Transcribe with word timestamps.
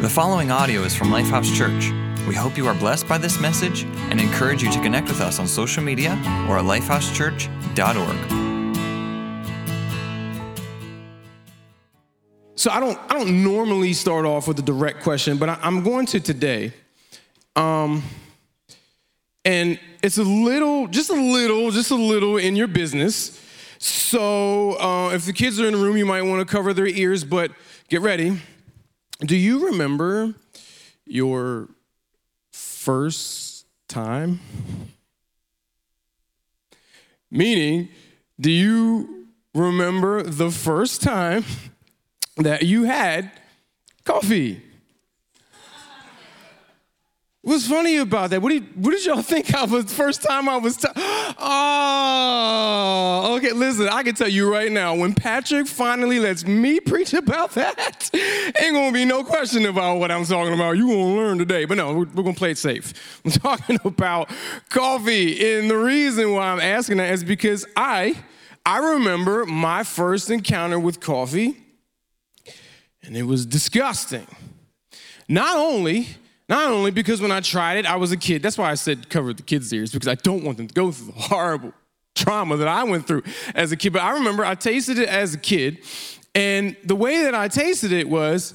The 0.00 0.08
following 0.08 0.50
audio 0.50 0.80
is 0.84 0.94
from 0.94 1.08
Lifehouse 1.08 1.54
Church. 1.54 1.90
We 2.26 2.34
hope 2.34 2.56
you 2.56 2.66
are 2.66 2.72
blessed 2.72 3.06
by 3.06 3.18
this 3.18 3.38
message 3.38 3.82
and 4.08 4.18
encourage 4.18 4.62
you 4.62 4.72
to 4.72 4.80
connect 4.80 5.08
with 5.08 5.20
us 5.20 5.38
on 5.38 5.46
social 5.46 5.82
media 5.82 6.12
or 6.48 6.56
at 6.56 6.64
lifehousechurch.org. 6.64 8.16
So 12.54 12.70
I 12.70 12.80
don't 12.80 12.98
I 13.10 13.12
don't 13.12 13.44
normally 13.44 13.92
start 13.92 14.24
off 14.24 14.48
with 14.48 14.58
a 14.58 14.62
direct 14.62 15.02
question, 15.02 15.36
but 15.36 15.50
I, 15.50 15.58
am 15.60 15.84
going 15.84 16.06
to 16.06 16.18
today. 16.18 16.72
Um, 17.54 18.02
and 19.44 19.78
it's 20.02 20.16
a 20.16 20.24
little, 20.24 20.86
just 20.86 21.10
a 21.10 21.12
little, 21.12 21.70
just 21.72 21.90
a 21.90 21.94
little 21.94 22.38
in 22.38 22.56
your 22.56 22.68
business. 22.68 23.38
So 23.78 24.80
uh, 24.80 25.10
if 25.10 25.26
the 25.26 25.34
kids 25.34 25.60
are 25.60 25.66
in 25.66 25.74
the 25.74 25.78
room, 25.78 25.98
you 25.98 26.06
might 26.06 26.22
want 26.22 26.40
to 26.40 26.50
cover 26.50 26.72
their 26.72 26.86
ears, 26.86 27.22
but 27.22 27.50
get 27.90 28.00
ready. 28.00 28.40
Do 29.20 29.36
you 29.36 29.66
remember 29.66 30.34
your 31.04 31.68
first 32.52 33.66
time? 33.86 34.40
Meaning, 37.30 37.90
do 38.40 38.50
you 38.50 39.26
remember 39.54 40.22
the 40.22 40.50
first 40.50 41.02
time 41.02 41.44
that 42.38 42.62
you 42.62 42.84
had 42.84 43.30
coffee? 44.04 44.62
What's 47.42 47.66
funny 47.66 47.96
about 47.96 48.28
that? 48.30 48.42
What 48.42 48.50
did, 48.50 48.84
what 48.84 48.90
did 48.90 49.06
y'all 49.06 49.22
think 49.30 49.54
I 49.54 49.64
was 49.64 49.90
first 49.90 50.22
time 50.22 50.46
I 50.46 50.58
was? 50.58 50.76
T- 50.76 50.88
oh, 51.38 52.56
okay. 53.38 53.52
Listen, 53.52 53.88
I 53.88 54.02
can 54.02 54.14
tell 54.14 54.28
you 54.28 54.52
right 54.52 54.70
now, 54.70 54.94
when 54.94 55.14
Patrick 55.14 55.66
finally 55.66 56.20
lets 56.20 56.44
me 56.44 56.80
preach 56.86 57.14
about 57.14 57.52
that, 57.52 58.10
ain't 58.60 58.74
gonna 58.74 58.92
be 58.92 59.06
no 59.06 59.24
question 59.24 59.64
about 59.64 59.96
what 59.96 60.10
I'm 60.10 60.26
talking 60.26 60.52
about. 60.52 60.72
You 60.72 60.88
gonna 60.88 61.14
learn 61.14 61.38
today, 61.38 61.64
but 61.64 61.78
no, 61.78 61.94
we're, 61.94 62.04
we're 62.14 62.24
gonna 62.24 62.34
play 62.34 62.50
it 62.50 62.58
safe. 62.58 63.22
I'm 63.24 63.30
talking 63.30 63.78
about 63.86 64.28
coffee, 64.68 65.56
and 65.56 65.70
the 65.70 65.78
reason 65.78 66.34
why 66.34 66.48
I'm 66.48 66.60
asking 66.60 66.98
that 66.98 67.10
is 67.14 67.24
because 67.24 67.64
I, 67.74 68.16
I 68.66 68.80
remember 68.92 69.46
my 69.46 69.82
first 69.82 70.28
encounter 70.30 70.78
with 70.78 71.00
coffee, 71.00 71.56
and 73.02 73.16
it 73.16 73.22
was 73.22 73.46
disgusting. 73.46 74.26
Not 75.26 75.56
only 75.56 76.08
not 76.50 76.70
only 76.72 76.90
because 76.90 77.22
when 77.22 77.30
I 77.30 77.40
tried 77.40 77.78
it, 77.78 77.86
I 77.86 77.94
was 77.94 78.10
a 78.10 78.16
kid. 78.16 78.42
That's 78.42 78.58
why 78.58 78.70
I 78.70 78.74
said 78.74 79.08
cover 79.08 79.32
the 79.32 79.44
kids' 79.44 79.72
ears, 79.72 79.92
because 79.92 80.08
I 80.08 80.16
don't 80.16 80.44
want 80.44 80.58
them 80.58 80.66
to 80.66 80.74
go 80.74 80.90
through 80.90 81.12
the 81.12 81.20
horrible 81.20 81.72
trauma 82.16 82.56
that 82.56 82.66
I 82.66 82.82
went 82.82 83.06
through 83.06 83.22
as 83.54 83.70
a 83.70 83.76
kid. 83.76 83.92
But 83.92 84.02
I 84.02 84.10
remember 84.14 84.44
I 84.44 84.56
tasted 84.56 84.98
it 84.98 85.08
as 85.08 85.32
a 85.32 85.38
kid, 85.38 85.78
and 86.34 86.76
the 86.84 86.96
way 86.96 87.22
that 87.22 87.36
I 87.36 87.46
tasted 87.46 87.92
it 87.92 88.08
was 88.08 88.54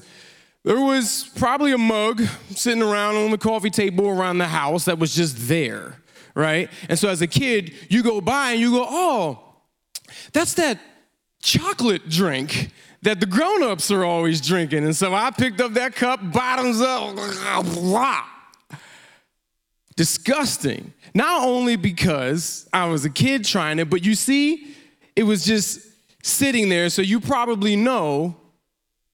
there 0.62 0.80
was 0.80 1.30
probably 1.36 1.72
a 1.72 1.78
mug 1.78 2.20
sitting 2.50 2.82
around 2.82 3.16
on 3.16 3.30
the 3.30 3.38
coffee 3.38 3.70
table 3.70 4.08
around 4.08 4.38
the 4.38 4.48
house 4.48 4.84
that 4.84 4.98
was 4.98 5.14
just 5.14 5.48
there, 5.48 6.02
right? 6.34 6.68
And 6.88 6.98
so 6.98 7.08
as 7.08 7.22
a 7.22 7.26
kid, 7.26 7.72
you 7.88 8.02
go 8.02 8.20
by 8.20 8.50
and 8.50 8.60
you 8.60 8.72
go, 8.72 8.84
oh, 8.86 9.54
that's 10.32 10.54
that 10.54 10.78
chocolate 11.40 12.08
drink 12.10 12.72
that 13.06 13.20
the 13.20 13.26
grown-ups 13.26 13.92
are 13.92 14.04
always 14.04 14.40
drinking. 14.40 14.82
And 14.82 14.94
so 14.94 15.14
I 15.14 15.30
picked 15.30 15.60
up 15.60 15.74
that 15.74 15.94
cup, 15.94 16.32
bottoms 16.32 16.80
up. 16.80 17.16
Disgusting. 19.94 20.92
Not 21.14 21.46
only 21.46 21.76
because 21.76 22.68
I 22.72 22.86
was 22.86 23.04
a 23.04 23.10
kid 23.10 23.44
trying 23.44 23.78
it, 23.78 23.88
but 23.88 24.04
you 24.04 24.16
see, 24.16 24.74
it 25.14 25.22
was 25.22 25.44
just 25.44 25.80
sitting 26.24 26.68
there. 26.68 26.88
So 26.88 27.00
you 27.00 27.20
probably 27.20 27.76
know, 27.76 28.36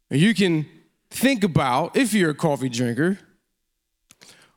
you 0.09 0.33
can 0.33 0.65
think 1.11 1.45
about, 1.45 1.95
if 1.95 2.15
you're 2.15 2.31
a 2.31 2.35
coffee 2.35 2.71
drinker, 2.71 3.19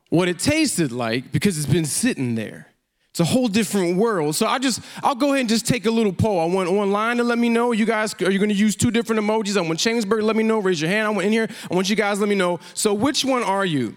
what 0.08 0.28
it 0.28 0.38
tasted 0.38 0.92
like 0.92 1.30
because 1.30 1.58
it's 1.58 1.70
been 1.70 1.84
sitting 1.84 2.36
there. 2.36 2.65
It's 3.16 3.20
a 3.22 3.24
whole 3.24 3.48
different 3.48 3.96
world. 3.96 4.36
So 4.36 4.46
I 4.46 4.58
just, 4.58 4.82
I'll 5.02 5.14
go 5.14 5.28
ahead 5.28 5.40
and 5.40 5.48
just 5.48 5.66
take 5.66 5.86
a 5.86 5.90
little 5.90 6.12
poll. 6.12 6.38
I 6.38 6.44
want 6.44 6.68
online 6.68 7.16
to 7.16 7.24
let 7.24 7.38
me 7.38 7.48
know. 7.48 7.72
You 7.72 7.86
guys, 7.86 8.14
are 8.20 8.30
you 8.30 8.38
going 8.38 8.50
to 8.50 8.54
use 8.54 8.76
two 8.76 8.90
different 8.90 9.22
emojis? 9.22 9.56
I 9.56 9.62
want 9.62 9.78
Chambersburg 9.78 10.22
let 10.22 10.36
me 10.36 10.42
know. 10.42 10.58
Raise 10.58 10.82
your 10.82 10.90
hand. 10.90 11.06
I 11.06 11.10
want 11.10 11.24
in 11.24 11.32
here. 11.32 11.48
I 11.70 11.74
want 11.74 11.88
you 11.88 11.96
guys 11.96 12.20
let 12.20 12.28
me 12.28 12.34
know. 12.34 12.60
So 12.74 12.92
which 12.92 13.24
one 13.24 13.42
are 13.42 13.64
you? 13.64 13.96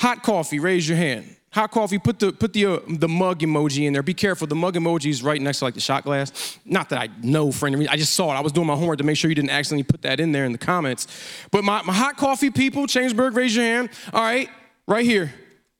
Hot 0.00 0.22
coffee. 0.22 0.58
Raise 0.58 0.86
your 0.86 0.98
hand. 0.98 1.36
Hot 1.54 1.70
coffee. 1.70 1.98
Put 1.98 2.18
the 2.18 2.32
put 2.34 2.52
the 2.52 2.66
uh, 2.66 2.80
the 2.86 3.08
mug 3.08 3.38
emoji 3.40 3.86
in 3.86 3.94
there. 3.94 4.02
Be 4.02 4.12
careful. 4.12 4.46
The 4.46 4.56
mug 4.56 4.74
emoji 4.74 5.08
is 5.08 5.22
right 5.22 5.40
next 5.40 5.60
to 5.60 5.64
like 5.64 5.72
the 5.72 5.80
shot 5.80 6.04
glass. 6.04 6.58
Not 6.66 6.90
that 6.90 6.98
I 6.98 7.08
know 7.22 7.50
for 7.50 7.66
any 7.66 7.76
reason. 7.76 7.94
I 7.94 7.96
just 7.96 8.12
saw 8.12 8.30
it. 8.34 8.36
I 8.36 8.40
was 8.42 8.52
doing 8.52 8.66
my 8.66 8.76
homework 8.76 8.98
to 8.98 9.04
make 9.04 9.16
sure 9.16 9.30
you 9.30 9.34
didn't 9.34 9.48
accidentally 9.48 9.84
put 9.84 10.02
that 10.02 10.20
in 10.20 10.32
there 10.32 10.44
in 10.44 10.52
the 10.52 10.58
comments. 10.58 11.06
But 11.50 11.64
my, 11.64 11.80
my 11.80 11.94
hot 11.94 12.18
coffee 12.18 12.50
people, 12.50 12.86
Chambersburg, 12.86 13.34
raise 13.34 13.56
your 13.56 13.64
hand. 13.64 13.88
All 14.12 14.20
right, 14.20 14.50
right 14.86 15.06
here. 15.06 15.32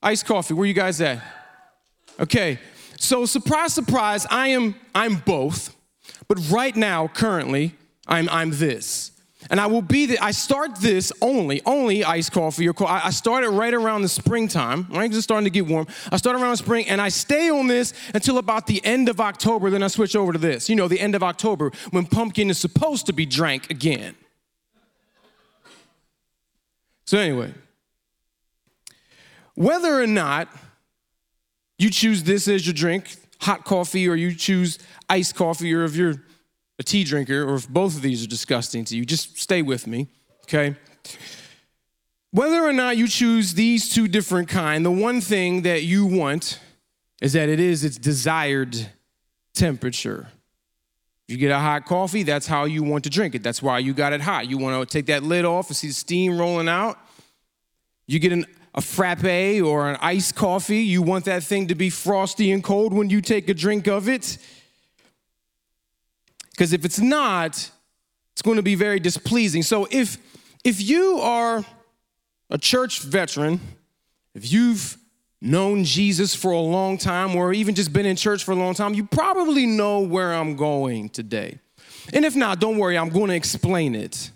Iced 0.02 0.24
coffee. 0.24 0.54
Where 0.54 0.64
you 0.64 0.72
guys 0.72 0.98
at? 1.02 1.22
Okay, 2.22 2.60
so 2.98 3.26
surprise, 3.26 3.74
surprise, 3.74 4.26
I 4.30 4.48
am 4.48 4.76
I'm 4.94 5.16
both, 5.16 5.74
but 6.28 6.38
right 6.50 6.74
now, 6.76 7.08
currently, 7.08 7.74
I'm 8.06 8.28
I'm 8.28 8.50
this. 8.50 9.10
And 9.50 9.60
I 9.60 9.66
will 9.66 9.82
be 9.82 10.06
the, 10.06 10.18
I 10.20 10.30
start 10.30 10.76
this 10.76 11.12
only, 11.20 11.62
only 11.66 12.04
iced 12.04 12.30
coffee 12.30 12.68
or 12.68 12.74
I 12.86 13.10
start 13.10 13.42
it 13.42 13.48
right 13.48 13.74
around 13.74 14.02
the 14.02 14.08
springtime, 14.08 14.86
right? 14.88 15.12
It's 15.12 15.24
starting 15.24 15.44
to 15.44 15.50
get 15.50 15.66
warm. 15.66 15.88
I 16.12 16.16
start 16.16 16.40
around 16.40 16.56
spring 16.58 16.88
and 16.88 17.00
I 17.00 17.08
stay 17.08 17.50
on 17.50 17.66
this 17.66 17.92
until 18.14 18.38
about 18.38 18.68
the 18.68 18.80
end 18.84 19.08
of 19.08 19.20
October. 19.20 19.68
Then 19.68 19.82
I 19.82 19.88
switch 19.88 20.14
over 20.14 20.32
to 20.32 20.38
this. 20.38 20.68
You 20.70 20.76
know, 20.76 20.86
the 20.86 21.00
end 21.00 21.16
of 21.16 21.24
October 21.24 21.72
when 21.90 22.06
pumpkin 22.06 22.50
is 22.50 22.58
supposed 22.58 23.06
to 23.06 23.12
be 23.12 23.26
drank 23.26 23.68
again. 23.68 24.14
So, 27.04 27.18
anyway, 27.18 27.52
whether 29.54 30.00
or 30.00 30.06
not 30.06 30.48
you 31.82 31.90
choose 31.90 32.22
this 32.22 32.48
as 32.48 32.66
your 32.66 32.74
drink, 32.74 33.16
hot 33.40 33.64
coffee, 33.64 34.08
or 34.08 34.14
you 34.14 34.34
choose 34.34 34.78
iced 35.08 35.34
coffee, 35.34 35.74
or 35.74 35.84
if 35.84 35.96
you're 35.96 36.14
a 36.78 36.82
tea 36.82 37.04
drinker, 37.04 37.42
or 37.48 37.56
if 37.56 37.68
both 37.68 37.96
of 37.96 38.02
these 38.02 38.24
are 38.24 38.28
disgusting 38.28 38.84
to 38.86 38.96
you, 38.96 39.04
just 39.04 39.38
stay 39.38 39.62
with 39.62 39.86
me, 39.86 40.08
okay? 40.44 40.76
Whether 42.30 42.62
or 42.62 42.72
not 42.72 42.96
you 42.96 43.06
choose 43.08 43.54
these 43.54 43.90
two 43.92 44.08
different 44.08 44.48
kind, 44.48 44.86
the 44.86 44.90
one 44.90 45.20
thing 45.20 45.62
that 45.62 45.82
you 45.82 46.06
want 46.06 46.58
is 47.20 47.34
that 47.34 47.48
it 47.48 47.60
is 47.60 47.84
its 47.84 47.98
desired 47.98 48.74
temperature. 49.54 50.28
If 51.28 51.34
you 51.34 51.36
get 51.36 51.50
a 51.50 51.58
hot 51.58 51.84
coffee, 51.84 52.22
that's 52.22 52.46
how 52.46 52.64
you 52.64 52.82
want 52.82 53.04
to 53.04 53.10
drink 53.10 53.34
it. 53.34 53.42
That's 53.42 53.62
why 53.62 53.78
you 53.80 53.92
got 53.92 54.12
it 54.12 54.22
hot. 54.22 54.48
You 54.48 54.58
want 54.58 54.88
to 54.88 54.92
take 54.92 55.06
that 55.06 55.22
lid 55.22 55.44
off 55.44 55.68
and 55.68 55.76
see 55.76 55.88
the 55.88 55.94
steam 55.94 56.38
rolling 56.38 56.68
out. 56.68 56.98
You 58.06 58.18
get 58.18 58.32
an 58.32 58.46
a 58.74 58.80
frappe 58.80 59.62
or 59.62 59.90
an 59.90 59.98
iced 60.00 60.34
coffee. 60.34 60.80
You 60.80 61.02
want 61.02 61.26
that 61.26 61.42
thing 61.42 61.68
to 61.68 61.74
be 61.74 61.90
frosty 61.90 62.52
and 62.52 62.64
cold 62.64 62.92
when 62.92 63.10
you 63.10 63.20
take 63.20 63.48
a 63.48 63.54
drink 63.54 63.86
of 63.86 64.08
it. 64.08 64.38
Because 66.50 66.72
if 66.72 66.84
it's 66.84 67.00
not, 67.00 67.70
it's 68.32 68.42
going 68.42 68.56
to 68.56 68.62
be 68.62 68.74
very 68.74 69.00
displeasing. 69.00 69.62
So 69.62 69.86
if 69.90 70.18
if 70.64 70.80
you 70.80 71.18
are 71.20 71.64
a 72.50 72.58
church 72.58 73.00
veteran, 73.02 73.60
if 74.34 74.52
you've 74.52 74.96
known 75.40 75.82
Jesus 75.84 76.34
for 76.34 76.52
a 76.52 76.60
long 76.60 76.98
time 76.98 77.34
or 77.34 77.52
even 77.52 77.74
just 77.74 77.92
been 77.92 78.06
in 78.06 78.14
church 78.14 78.44
for 78.44 78.52
a 78.52 78.56
long 78.56 78.74
time, 78.74 78.94
you 78.94 79.04
probably 79.04 79.66
know 79.66 80.00
where 80.00 80.32
I'm 80.32 80.54
going 80.54 81.08
today. 81.08 81.58
And 82.12 82.24
if 82.24 82.36
not, 82.36 82.60
don't 82.60 82.78
worry, 82.78 82.96
I'm 82.96 83.08
going 83.08 83.28
to 83.28 83.34
explain 83.34 83.94
it. 83.94 84.30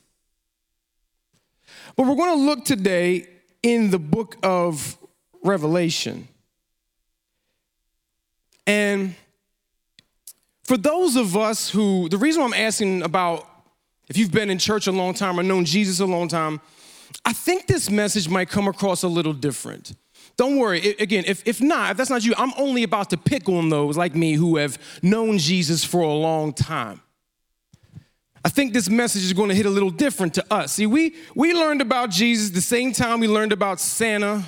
But 1.95 2.07
we're 2.07 2.17
going 2.17 2.39
to 2.39 2.45
look 2.45 2.65
today 2.65 3.29
in 3.67 3.91
the 3.91 3.99
book 3.99 4.37
of 4.45 4.97
Revelation. 5.43 6.29
And 8.65 9.17
for 10.63 10.77
those 10.77 11.17
of 11.17 11.37
us 11.37 11.69
who, 11.69 12.09
the 12.09 12.17
reason 12.17 12.45
I'm 12.45 12.55
asking 12.55 13.03
about 13.03 13.45
if 14.09 14.17
you've 14.17 14.31
been 14.31 14.51
in 14.51 14.59
church 14.59 14.87
a 14.87 14.93
long 14.93 15.15
time 15.15 15.41
or 15.41 15.43
known 15.43 15.65
Jesus 15.65 15.99
a 15.99 16.07
long 16.07 16.29
time, 16.29 16.61
I 17.25 17.33
think 17.33 17.67
this 17.67 17.91
message 17.91 18.29
might 18.29 18.49
come 18.49 18.69
across 18.69 19.03
a 19.03 19.09
little 19.09 19.33
different. 19.33 19.95
Don't 20.37 20.59
worry, 20.59 20.81
it, 20.81 21.01
again, 21.01 21.25
if, 21.27 21.45
if 21.45 21.61
not, 21.61 21.91
if 21.91 21.97
that's 21.97 22.11
not 22.11 22.25
you, 22.25 22.35
I'm 22.39 22.53
only 22.57 22.85
about 22.85 23.11
to 23.11 23.17
pick 23.17 23.49
on 23.49 23.69
those 23.69 23.97
like 23.97 24.15
me 24.15 24.35
who 24.35 24.59
have 24.59 24.79
known 25.03 25.39
Jesus 25.39 25.83
for 25.83 26.03
a 26.03 26.15
long 26.15 26.53
time. 26.53 27.01
I 28.47 28.49
think 28.49 28.73
this 28.73 28.89
message 28.89 29.25
is 29.25 29.33
going 29.33 29.49
to 29.49 29.57
hit 29.57 29.67
a 29.67 29.71
little 29.71 29.91
different 29.91 30.35
to 30.35 30.55
us. 30.55 30.75
See, 30.75 30.87
we, 30.87 31.17
we 31.35 31.53
learned 31.53 31.81
about 31.81 32.11
Jesus 32.11 32.51
the 32.51 32.61
same 32.61 32.93
time 32.93 33.19
we 33.19 33.27
learned 33.27 33.51
about 33.51 33.81
Santa 33.81 34.45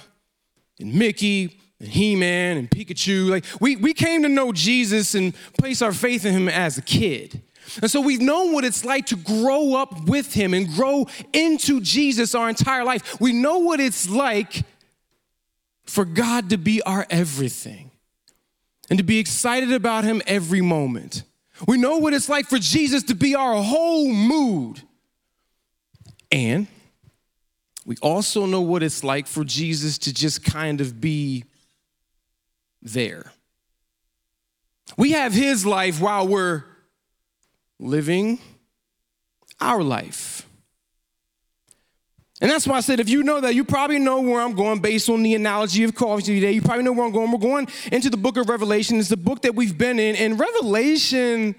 and 0.79 0.95
Mickey 0.95 1.59
and 1.81 1.89
He-Man 1.89 2.59
and 2.59 2.71
Pikachu. 2.71 3.29
Like 3.29 3.45
we, 3.61 3.75
we 3.75 3.93
came 3.93 4.23
to 4.23 4.29
know 4.29 4.53
Jesus 4.53 5.17
and 5.17 5.35
place 5.59 5.83
our 5.83 5.93
faith 5.93 6.25
in 6.25 6.33
him 6.33 6.49
as 6.49 6.79
a 6.79 6.83
kid. 6.83 7.43
And 7.83 7.91
so 7.91 8.00
we've 8.00 8.21
known 8.21 8.53
what 8.53 8.65
it's 8.65 8.85
like 8.85 9.06
to 9.06 9.17
grow 9.17 9.75
up 9.75 10.06
with 10.06 10.33
him 10.33 10.55
and 10.55 10.69
grow 10.69 11.09
into 11.33 11.81
Jesus 11.81 12.37
our 12.37 12.49
entire 12.49 12.85
life. 12.85 13.21
We 13.21 13.33
know 13.33 13.59
what 13.59 13.81
it's 13.81 14.09
like 14.09 14.62
for 15.87 16.05
God 16.05 16.50
to 16.50 16.56
be 16.56 16.81
our 16.83 17.05
everything 17.11 17.91
and 18.89 18.97
to 19.00 19.05
be 19.05 19.19
excited 19.19 19.73
about 19.73 20.05
him 20.05 20.23
every 20.25 20.61
moment. 20.61 21.25
We 21.67 21.77
know 21.77 21.99
what 21.99 22.15
it's 22.15 22.29
like 22.29 22.47
for 22.47 22.59
Jesus 22.59 23.03
to 23.05 23.15
be 23.15 23.35
our 23.35 23.63
whole 23.63 24.13
mood. 24.13 24.83
And 26.31 26.67
we 27.85 27.97
also 28.03 28.47
know 28.47 28.61
what 28.61 28.83
it's 28.83 29.03
like 29.03 29.27
for 29.27 29.45
Jesus 29.45 29.99
to 29.99 30.13
just 30.13 30.45
kind 30.45 30.81
of 30.81 31.01
be 31.01 31.45
there. 32.83 33.33
We 34.97 35.13
have 35.13 35.33
his 35.33 35.67
life 35.67 36.01
while 36.01 36.29
we're 36.29 36.65
living 37.79 38.39
our 39.61 39.83
life. 39.83 40.38
And 42.40 42.50
that's 42.50 42.67
why 42.67 42.76
I 42.76 42.81
said, 42.81 43.00
if 43.00 43.08
you 43.08 43.25
know 43.25 43.40
that, 43.40 43.55
you 43.55 43.64
probably 43.64 43.99
know 43.99 44.20
where 44.20 44.40
I'm 44.40 44.55
going 44.55 44.81
based 44.81 45.08
on 45.08 45.23
the 45.25 45.35
analogy 45.35 45.82
of 45.82 45.94
coffee 45.94 46.23
today. 46.23 46.52
You 46.52 46.62
probably 46.62 46.85
know 46.85 46.93
where 46.93 47.05
I'm 47.05 47.12
going. 47.12 47.32
We're 47.32 47.38
going 47.38 47.67
into 47.90 48.11
the 48.11 48.17
book 48.17 48.37
of 48.37 48.49
Revelation. 48.49 48.99
It's 48.99 49.08
the 49.08 49.17
book 49.17 49.43
that 49.43 49.56
we've 49.56 49.76
been 49.76 49.99
in. 49.99 50.14
And 50.14 50.38
Revelation, 50.38 51.56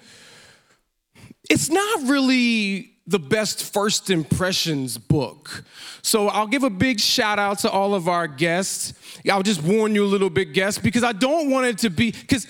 it's 1.49 1.69
not 1.69 2.07
really 2.07 2.91
the 3.07 3.19
best 3.19 3.73
first 3.73 4.09
impressions 4.09 4.97
book. 4.97 5.65
So 6.01 6.29
I'll 6.29 6.47
give 6.47 6.63
a 6.63 6.69
big 6.69 6.99
shout 6.99 7.39
out 7.39 7.59
to 7.59 7.69
all 7.69 7.93
of 7.93 8.07
our 8.07 8.27
guests. 8.27 8.93
I'll 9.29 9.43
just 9.43 9.61
warn 9.61 9.95
you 9.95 10.05
a 10.05 10.07
little 10.07 10.29
bit, 10.29 10.53
guests, 10.53 10.79
because 10.79 11.03
I 11.03 11.11
don't 11.11 11.49
want 11.49 11.65
it 11.65 11.77
to 11.79 11.89
be, 11.89 12.11
because 12.11 12.47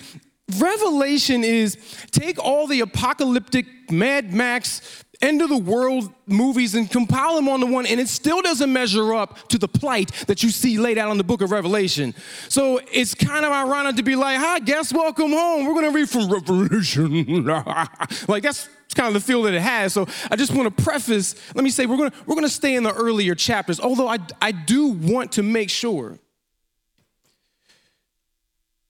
Revelation 0.58 1.42
is 1.42 1.78
take 2.10 2.38
all 2.38 2.66
the 2.66 2.80
apocalyptic 2.80 3.90
Mad 3.90 4.32
Max 4.32 5.04
end 5.22 5.42
of 5.42 5.48
the 5.48 5.58
world 5.58 6.12
movies 6.26 6.74
and 6.74 6.90
compile 6.90 7.36
them 7.36 7.48
on 7.48 7.60
the 7.60 7.66
one, 7.66 7.86
and 7.86 8.00
it 8.00 8.08
still 8.08 8.40
doesn't 8.40 8.72
measure 8.72 9.14
up 9.14 9.48
to 9.48 9.58
the 9.58 9.68
plight 9.68 10.10
that 10.26 10.42
you 10.42 10.50
see 10.50 10.78
laid 10.78 10.98
out 10.98 11.10
in 11.10 11.18
the 11.18 11.24
book 11.24 11.42
of 11.42 11.50
Revelation. 11.50 12.14
So 12.48 12.80
it's 12.90 13.14
kind 13.14 13.44
of 13.44 13.52
ironic 13.52 13.96
to 13.96 14.02
be 14.02 14.16
like, 14.16 14.38
hi, 14.38 14.58
guess 14.60 14.92
welcome 14.92 15.30
home. 15.30 15.66
We're 15.66 15.74
going 15.74 15.92
to 15.92 15.96
read 15.96 16.08
from 16.08 16.30
Revelation. 16.30 17.44
like 18.28 18.42
that's 18.42 18.68
kind 18.94 19.08
of 19.08 19.14
the 19.14 19.20
feel 19.20 19.42
that 19.42 19.54
it 19.54 19.62
has. 19.62 19.92
So 19.92 20.06
I 20.30 20.36
just 20.36 20.54
want 20.54 20.74
to 20.76 20.82
preface, 20.82 21.34
let 21.54 21.64
me 21.64 21.70
say, 21.70 21.86
we're 21.86 21.96
going 21.96 22.10
to, 22.10 22.16
we're 22.26 22.40
to 22.40 22.48
stay 22.48 22.74
in 22.74 22.82
the 22.82 22.92
earlier 22.92 23.34
chapters, 23.34 23.78
although 23.78 24.08
I, 24.08 24.18
I 24.40 24.52
do 24.52 24.88
want 24.88 25.32
to 25.32 25.42
make 25.42 25.70
sure 25.70 26.18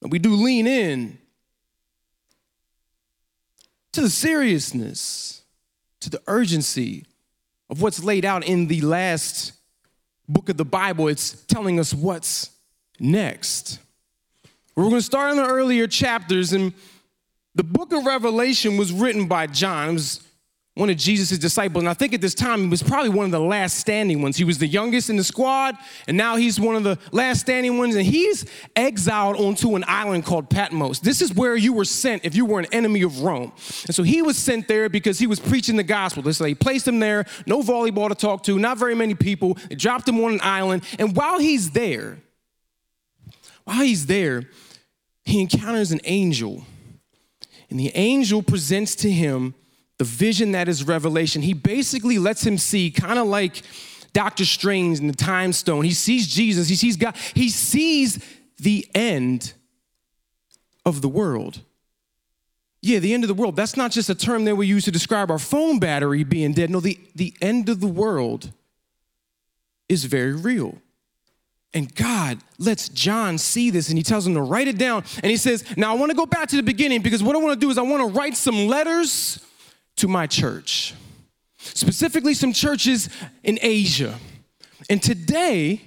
that 0.00 0.08
we 0.08 0.18
do 0.18 0.34
lean 0.34 0.66
in 0.66 1.18
to 3.92 4.00
the 4.00 4.10
seriousness 4.10 5.39
to 6.00 6.10
the 6.10 6.22
urgency 6.26 7.06
of 7.68 7.80
what's 7.82 8.02
laid 8.02 8.24
out 8.24 8.44
in 8.44 8.66
the 8.66 8.80
last 8.80 9.52
book 10.28 10.48
of 10.48 10.56
the 10.56 10.64
Bible. 10.64 11.08
It's 11.08 11.32
telling 11.44 11.78
us 11.78 11.94
what's 11.94 12.50
next. 12.98 13.78
We're 14.74 14.84
going 14.84 14.96
to 14.96 15.02
start 15.02 15.32
in 15.32 15.36
the 15.36 15.46
earlier 15.46 15.86
chapters, 15.86 16.52
and 16.52 16.72
the 17.54 17.64
book 17.64 17.92
of 17.92 18.04
Revelation 18.04 18.76
was 18.76 18.92
written 18.92 19.26
by 19.26 19.46
John. 19.46 19.90
It 19.90 19.92
was 19.92 20.26
one 20.80 20.88
of 20.88 20.96
Jesus' 20.96 21.36
disciples. 21.36 21.82
And 21.82 21.90
I 21.90 21.94
think 21.94 22.14
at 22.14 22.22
this 22.22 22.34
time, 22.34 22.62
he 22.62 22.68
was 22.68 22.82
probably 22.82 23.10
one 23.10 23.26
of 23.26 23.30
the 23.30 23.38
last 23.38 23.76
standing 23.76 24.22
ones. 24.22 24.38
He 24.38 24.44
was 24.44 24.56
the 24.56 24.66
youngest 24.66 25.10
in 25.10 25.16
the 25.18 25.22
squad, 25.22 25.76
and 26.08 26.16
now 26.16 26.36
he's 26.36 26.58
one 26.58 26.74
of 26.74 26.84
the 26.84 26.98
last 27.12 27.40
standing 27.40 27.76
ones. 27.76 27.94
And 27.94 28.06
he's 28.06 28.46
exiled 28.74 29.36
onto 29.36 29.76
an 29.76 29.84
island 29.86 30.24
called 30.24 30.48
Patmos. 30.48 31.00
This 31.00 31.20
is 31.20 31.34
where 31.34 31.54
you 31.54 31.74
were 31.74 31.84
sent 31.84 32.24
if 32.24 32.34
you 32.34 32.46
were 32.46 32.58
an 32.60 32.66
enemy 32.72 33.02
of 33.02 33.20
Rome. 33.20 33.52
And 33.86 33.94
so 33.94 34.02
he 34.02 34.22
was 34.22 34.38
sent 34.38 34.68
there 34.68 34.88
because 34.88 35.18
he 35.18 35.26
was 35.26 35.38
preaching 35.38 35.76
the 35.76 35.82
gospel. 35.82 36.32
So 36.32 36.44
they 36.44 36.54
placed 36.54 36.88
him 36.88 36.98
there, 36.98 37.26
no 37.46 37.60
volleyball 37.60 38.08
to 38.08 38.14
talk 38.14 38.42
to, 38.44 38.58
not 38.58 38.78
very 38.78 38.94
many 38.94 39.14
people. 39.14 39.58
They 39.68 39.74
dropped 39.74 40.08
him 40.08 40.18
on 40.24 40.32
an 40.32 40.40
island. 40.42 40.84
And 40.98 41.14
while 41.14 41.38
he's 41.38 41.72
there, 41.72 42.16
while 43.64 43.82
he's 43.82 44.06
there, 44.06 44.48
he 45.24 45.42
encounters 45.42 45.92
an 45.92 46.00
angel. 46.04 46.64
And 47.68 47.78
the 47.78 47.94
angel 47.94 48.42
presents 48.42 48.96
to 48.96 49.10
him 49.10 49.54
the 50.00 50.04
vision 50.04 50.52
that 50.52 50.66
is 50.66 50.82
revelation, 50.82 51.42
he 51.42 51.52
basically 51.52 52.18
lets 52.18 52.42
him 52.46 52.56
see, 52.56 52.90
kind 52.90 53.18
of 53.18 53.26
like 53.26 53.60
Doctor 54.14 54.46
Strange 54.46 54.98
in 54.98 55.08
the 55.08 55.12
Time 55.12 55.52
Stone. 55.52 55.84
He 55.84 55.92
sees 55.92 56.26
Jesus, 56.26 56.70
he 56.70 56.74
sees 56.74 56.96
God, 56.96 57.14
he 57.34 57.50
sees 57.50 58.24
the 58.58 58.88
end 58.94 59.52
of 60.86 61.02
the 61.02 61.08
world. 61.08 61.60
Yeah, 62.80 62.98
the 62.98 63.12
end 63.12 63.24
of 63.24 63.28
the 63.28 63.34
world. 63.34 63.56
That's 63.56 63.76
not 63.76 63.90
just 63.90 64.08
a 64.08 64.14
term 64.14 64.46
that 64.46 64.56
we 64.56 64.66
use 64.66 64.86
to 64.86 64.90
describe 64.90 65.30
our 65.30 65.38
phone 65.38 65.78
battery 65.78 66.24
being 66.24 66.54
dead. 66.54 66.70
No, 66.70 66.80
the, 66.80 66.98
the 67.14 67.34
end 67.42 67.68
of 67.68 67.80
the 67.80 67.86
world 67.86 68.52
is 69.90 70.06
very 70.06 70.32
real. 70.32 70.78
And 71.74 71.94
God 71.94 72.38
lets 72.58 72.88
John 72.88 73.36
see 73.36 73.68
this 73.68 73.90
and 73.90 73.98
he 73.98 74.02
tells 74.02 74.26
him 74.26 74.32
to 74.32 74.40
write 74.40 74.66
it 74.66 74.78
down. 74.78 75.04
And 75.22 75.30
he 75.30 75.36
says, 75.36 75.62
Now 75.76 75.94
I 75.94 75.98
want 75.98 76.10
to 76.10 76.16
go 76.16 76.24
back 76.24 76.48
to 76.48 76.56
the 76.56 76.62
beginning 76.62 77.02
because 77.02 77.22
what 77.22 77.36
I 77.36 77.38
want 77.38 77.60
to 77.60 77.66
do 77.66 77.70
is 77.70 77.76
I 77.76 77.82
want 77.82 78.00
to 78.10 78.18
write 78.18 78.34
some 78.34 78.66
letters 78.66 79.44
to 80.00 80.08
my 80.08 80.26
church, 80.26 80.94
specifically 81.58 82.34
some 82.34 82.52
churches 82.52 83.08
in 83.42 83.58
Asia. 83.60 84.18
And 84.88 85.02
today, 85.02 85.82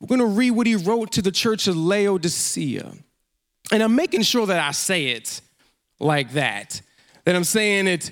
we're 0.00 0.08
going 0.08 0.20
to 0.20 0.26
read 0.26 0.52
what 0.52 0.66
he 0.66 0.74
wrote 0.74 1.12
to 1.12 1.22
the 1.22 1.30
church 1.30 1.68
of 1.68 1.76
Laodicea. 1.76 2.92
And 3.70 3.82
I'm 3.82 3.94
making 3.94 4.22
sure 4.22 4.46
that 4.46 4.58
I 4.58 4.70
say 4.72 5.08
it 5.08 5.42
like 6.00 6.32
that, 6.32 6.80
that 7.24 7.36
I'm 7.36 7.44
saying 7.44 7.86
it 7.88 8.10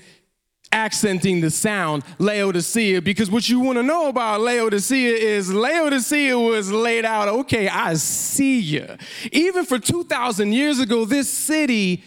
accenting 0.72 1.40
the 1.40 1.50
sound 1.50 2.04
Laodicea 2.18 3.02
because 3.02 3.30
what 3.30 3.48
you 3.48 3.60
want 3.60 3.76
to 3.78 3.82
know 3.82 4.08
about 4.08 4.40
Laodicea 4.40 5.14
is 5.14 5.52
Laodicea 5.52 6.38
was 6.38 6.70
laid 6.70 7.04
out, 7.04 7.28
okay, 7.28 7.66
I 7.66 7.94
see 7.94 8.60
you. 8.60 8.86
Even 9.32 9.64
for 9.64 9.78
2,000 9.78 10.52
years 10.52 10.78
ago, 10.78 11.04
this 11.04 11.28
city 11.28 12.04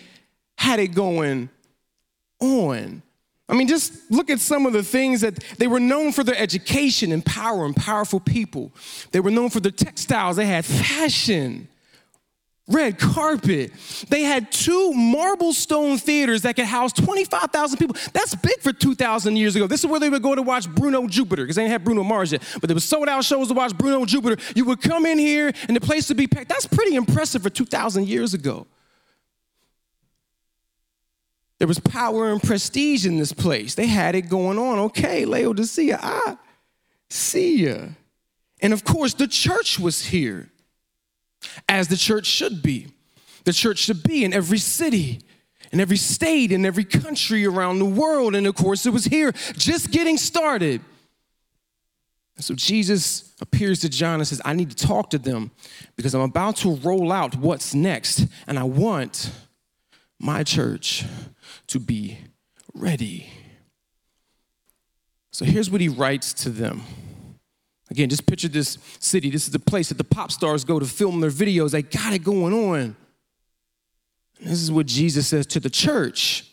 had 0.57 0.79
it 0.79 0.89
going 0.89 1.49
on. 2.39 3.01
I 3.49 3.55
mean, 3.55 3.67
just 3.67 4.09
look 4.09 4.29
at 4.29 4.39
some 4.39 4.65
of 4.65 4.73
the 4.73 4.83
things 4.83 5.21
that 5.21 5.35
they 5.57 5.67
were 5.67 5.79
known 5.79 6.11
for 6.13 6.23
their 6.23 6.37
education 6.37 7.11
and 7.11 7.25
power 7.25 7.65
and 7.65 7.75
powerful 7.75 8.19
people. 8.19 8.71
They 9.11 9.19
were 9.19 9.31
known 9.31 9.49
for 9.49 9.59
their 9.59 9.71
textiles, 9.71 10.37
they 10.37 10.45
had 10.45 10.63
fashion, 10.63 11.67
red 12.67 12.97
carpet. 12.97 13.71
They 14.07 14.23
had 14.23 14.49
two 14.49 14.93
marble 14.93 15.51
stone 15.51 15.97
theaters 15.97 16.43
that 16.43 16.55
could 16.55 16.65
house 16.65 16.93
25,000 16.93 17.77
people. 17.77 17.95
That's 18.13 18.33
big 18.35 18.59
for 18.61 18.71
2,000 18.71 19.35
years 19.35 19.57
ago. 19.57 19.67
This 19.67 19.81
is 19.81 19.87
where 19.87 19.99
they 19.99 20.09
would 20.09 20.23
go 20.23 20.33
to 20.33 20.41
watch 20.41 20.69
Bruno 20.69 21.05
Jupiter, 21.07 21.43
because 21.43 21.57
they 21.57 21.63
didn't 21.63 21.73
have 21.73 21.83
Bruno 21.83 22.03
Mars 22.03 22.31
yet. 22.31 22.41
But 22.61 22.69
there 22.69 22.75
was 22.75 22.85
sold 22.85 23.09
out 23.09 23.25
shows 23.25 23.49
to 23.49 23.53
watch 23.53 23.77
Bruno 23.77 24.05
Jupiter. 24.05 24.37
You 24.55 24.63
would 24.65 24.81
come 24.81 25.05
in 25.05 25.17
here 25.17 25.51
and 25.67 25.75
the 25.75 25.81
place 25.81 26.07
would 26.07 26.17
be 26.17 26.27
packed. 26.27 26.47
That's 26.47 26.65
pretty 26.65 26.95
impressive 26.95 27.43
for 27.43 27.49
2,000 27.49 28.07
years 28.07 28.33
ago. 28.33 28.65
There 31.63 31.67
was 31.69 31.79
power 31.79 32.29
and 32.29 32.43
prestige 32.43 33.05
in 33.05 33.17
this 33.17 33.31
place. 33.31 33.73
They 33.73 33.87
had 33.87 34.15
it 34.15 34.23
going 34.23 34.59
on. 34.59 34.79
Okay, 34.79 35.23
Laodicea, 35.23 35.97
I 35.97 36.35
see 37.09 37.67
ya. 37.67 37.85
And 38.59 38.73
of 38.73 38.83
course, 38.83 39.13
the 39.13 39.29
church 39.29 39.79
was 39.79 40.07
here, 40.07 40.49
as 41.69 41.87
the 41.87 41.95
church 41.95 42.25
should 42.25 42.61
be. 42.61 42.87
The 43.45 43.53
church 43.53 43.77
should 43.77 44.03
be 44.03 44.25
in 44.25 44.33
every 44.33 44.57
city, 44.57 45.21
in 45.71 45.79
every 45.79 45.95
state, 45.95 46.51
in 46.51 46.65
every 46.65 46.83
country 46.83 47.45
around 47.45 47.79
the 47.79 47.85
world. 47.85 48.35
And 48.35 48.45
of 48.45 48.55
course, 48.55 48.85
it 48.85 48.91
was 48.91 49.05
here, 49.05 49.31
just 49.53 49.89
getting 49.89 50.17
started. 50.17 50.81
So 52.39 52.55
Jesus 52.55 53.33
appears 53.39 53.79
to 53.79 53.87
John 53.89 54.15
and 54.15 54.27
says, 54.27 54.41
I 54.43 54.51
need 54.51 54.69
to 54.71 54.85
talk 54.85 55.11
to 55.11 55.17
them 55.17 55.51
because 55.95 56.13
I'm 56.13 56.23
about 56.23 56.57
to 56.57 56.75
roll 56.75 57.09
out 57.09 57.37
what's 57.37 57.73
next. 57.73 58.27
And 58.47 58.59
I 58.59 58.63
want 58.63 59.31
my 60.23 60.41
church 60.43 61.03
to 61.67 61.79
be 61.79 62.17
ready. 62.73 63.29
So 65.31 65.43
here's 65.45 65.69
what 65.69 65.81
he 65.81 65.89
writes 65.89 66.33
to 66.35 66.49
them. 66.49 66.83
Again, 67.91 68.09
just 68.09 68.25
picture 68.25 68.47
this 68.47 68.77
city. 68.99 69.29
This 69.29 69.45
is 69.45 69.51
the 69.51 69.59
place 69.59 69.89
that 69.89 69.97
the 69.97 70.03
pop 70.03 70.31
stars 70.31 70.63
go 70.63 70.79
to 70.79 70.85
film 70.85 71.19
their 71.19 71.29
videos. 71.29 71.71
They 71.71 71.81
got 71.81 72.13
it 72.13 72.23
going 72.23 72.53
on. 72.53 72.95
This 74.39 74.61
is 74.61 74.71
what 74.71 74.85
Jesus 74.85 75.27
says 75.27 75.45
to 75.47 75.59
the 75.59 75.69
church 75.69 76.45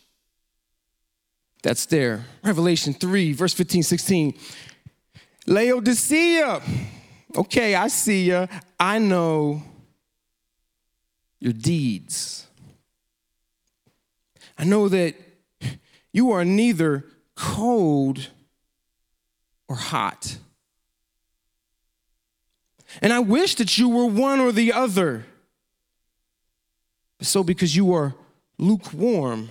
that's 1.62 1.86
there. 1.86 2.24
Revelation 2.42 2.92
3, 2.92 3.32
verse 3.32 3.54
15, 3.54 3.82
16. 3.82 4.34
Laodicea. 5.46 6.60
Okay, 7.36 7.74
I 7.74 7.88
see 7.88 8.24
you. 8.30 8.48
I 8.78 8.98
know 8.98 9.62
your 11.38 11.52
deeds. 11.52 12.46
I 14.60 14.64
know 14.64 14.90
that 14.90 15.14
you 16.12 16.32
are 16.32 16.44
neither 16.44 17.06
cold 17.34 18.28
or 19.70 19.76
hot. 19.76 20.36
And 23.00 23.10
I 23.10 23.20
wish 23.20 23.54
that 23.54 23.78
you 23.78 23.88
were 23.88 24.04
one 24.04 24.38
or 24.38 24.52
the 24.52 24.74
other. 24.74 25.24
So, 27.22 27.42
because 27.42 27.74
you 27.74 27.94
are 27.94 28.14
lukewarm, 28.58 29.48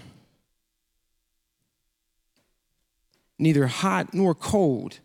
neither 3.39 3.65
hot 3.65 4.13
nor 4.13 4.35
cold, 4.35 4.99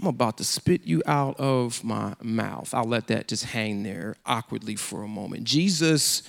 I'm 0.00 0.08
about 0.08 0.38
to 0.38 0.44
spit 0.44 0.84
you 0.84 1.00
out 1.06 1.38
of 1.38 1.84
my 1.84 2.16
mouth. 2.20 2.74
I'll 2.74 2.82
let 2.82 3.06
that 3.06 3.28
just 3.28 3.44
hang 3.44 3.84
there 3.84 4.16
awkwardly 4.26 4.74
for 4.74 5.04
a 5.04 5.08
moment. 5.08 5.44
Jesus 5.44 6.24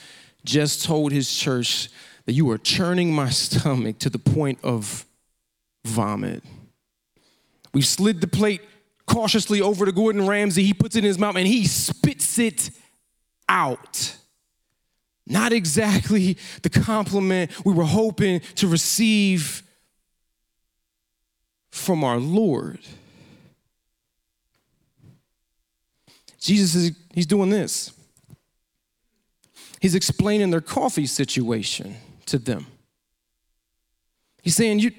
just 0.46 0.84
told 0.84 1.12
his 1.12 1.34
church 1.34 1.90
that 2.26 2.34
you 2.34 2.50
are 2.52 2.58
churning 2.58 3.14
my 3.14 3.30
stomach 3.30 4.00
to 4.00 4.10
the 4.10 4.20
point 4.20 4.60
of 4.64 5.06
vomit. 5.86 6.44
We 7.74 7.82
slid 7.82 8.22
the 8.22 8.28
plate 8.28 8.62
cautiously 9.06 9.62
over 9.62 9.86
to 9.86 9.92
Gordon 9.92 10.28
Ramsay. 10.28 10.64
He 10.64 10.74
puts 10.74 10.96
it 10.96 11.00
in 11.00 11.06
his 11.06 11.20
mouth 11.20 11.36
and 11.36 11.48
he 11.48 11.66
spits 11.66 12.38
it 12.40 12.70
out. 13.50 14.18
Not 15.26 15.54
exactly 15.54 16.38
the 16.62 16.70
compliment 16.70 17.52
we 17.66 17.74
were 17.74 17.86
hoping 17.86 18.42
to 18.56 18.68
receive 18.68 19.64
from 21.72 22.04
our 22.04 22.18
Lord. 22.18 22.80
Jesus 26.40 26.76
is 26.76 26.92
he's 27.14 27.26
doing 27.26 27.50
this. 27.50 27.93
He's 29.84 29.96
explaining 29.96 30.50
their 30.50 30.62
coffee 30.62 31.06
situation 31.06 31.98
to 32.28 32.40
them. 32.40 32.68
He's 34.42 34.56
saying, 34.56 34.80
You 34.80 34.94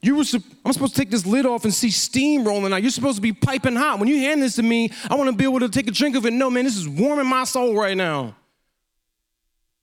you 0.00 0.14
were, 0.14 0.24
I'm 0.64 0.72
supposed 0.72 0.94
to 0.94 1.00
take 1.02 1.10
this 1.10 1.26
lid 1.26 1.44
off 1.44 1.64
and 1.64 1.74
see 1.74 1.90
steam 1.90 2.46
rolling 2.46 2.72
out. 2.72 2.80
You're 2.80 2.90
supposed 2.92 3.16
to 3.16 3.20
be 3.20 3.34
piping 3.34 3.76
hot. 3.76 3.98
When 3.98 4.08
you 4.08 4.16
hand 4.20 4.40
this 4.40 4.56
to 4.56 4.62
me, 4.62 4.90
I 5.10 5.16
want 5.16 5.28
to 5.28 5.36
be 5.36 5.44
able 5.44 5.60
to 5.60 5.68
take 5.68 5.86
a 5.86 5.90
drink 5.90 6.16
of 6.16 6.24
it. 6.24 6.32
No, 6.32 6.48
man, 6.48 6.64
this 6.64 6.78
is 6.78 6.88
warming 6.88 7.26
my 7.26 7.44
soul 7.44 7.74
right 7.74 7.94
now. 7.94 8.34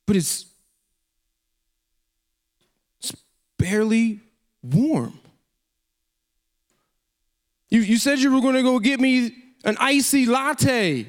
But 0.08 0.16
it's, 0.16 0.48
it's 3.00 3.14
barely 3.60 4.20
warm. 4.64 5.20
You, 7.70 7.82
you 7.82 7.98
said 7.98 8.18
you 8.18 8.34
were 8.34 8.42
going 8.42 8.56
to 8.56 8.64
go 8.64 8.80
get 8.80 9.00
me 9.00 9.32
an 9.64 9.78
icy 9.80 10.26
latte, 10.26 11.06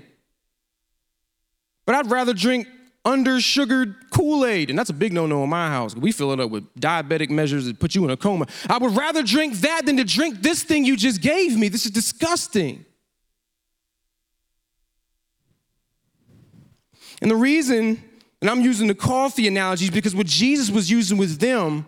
but 1.87 1.95
I'd 1.95 2.11
rather 2.11 2.35
drink 2.35 2.69
under 3.05 3.41
sugared 3.41 4.11
Kool 4.11 4.47
Aid. 4.47 4.71
And 4.71 4.79
that's 4.79 4.91
a 4.91 4.95
big 4.95 5.13
no 5.13 5.27
no 5.27 5.45
in 5.45 5.51
my 5.51 5.69
house. 5.69 5.95
We 5.95 6.13
fill 6.13 6.33
it 6.33 6.41
up 6.41 6.51
with 6.51 6.65
diabetic 6.77 7.31
measures 7.31 7.67
that 7.67 7.79
put 7.79 7.95
you 7.95 8.05
in 8.05 8.11
a 8.11 8.17
coma. 8.17 8.47
I 8.69 8.79
would 8.79 8.97
rather 8.97 9.23
drink 9.23 9.55
that 9.57 9.87
than 9.87 9.97
to 9.99 10.05
drink 10.05 10.43
this 10.43 10.63
thing 10.63 10.85
you 10.85 10.97
just 10.97 11.21
gave 11.21 11.57
me. 11.57 11.69
This 11.69 11.85
is 11.85 11.91
disgusting. 11.91 12.85
And 17.21 17.31
the 17.31 17.37
reason, 17.37 18.03
and 18.41 18.51
I'm 18.51 18.61
using 18.61 18.87
the 18.87 18.95
coffee 18.95 19.47
analogies 19.47 19.91
because 19.91 20.15
what 20.15 20.27
Jesus 20.27 20.71
was 20.71 20.91
using 20.91 21.17
with 21.19 21.39
them 21.39 21.87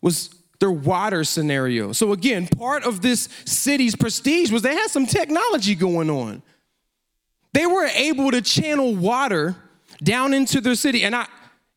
was 0.00 0.30
their 0.60 0.70
water 0.70 1.24
scenario. 1.24 1.92
So, 1.92 2.12
again, 2.12 2.46
part 2.46 2.84
of 2.84 3.00
this 3.00 3.28
city's 3.44 3.96
prestige 3.96 4.50
was 4.50 4.62
they 4.62 4.74
had 4.74 4.88
some 4.88 5.06
technology 5.06 5.74
going 5.74 6.10
on. 6.10 6.42
They 7.52 7.66
were 7.66 7.86
able 7.86 8.30
to 8.30 8.42
channel 8.42 8.94
water 8.94 9.56
down 10.04 10.34
into 10.34 10.60
their 10.60 10.74
city. 10.74 11.04
And 11.04 11.16
I, 11.16 11.26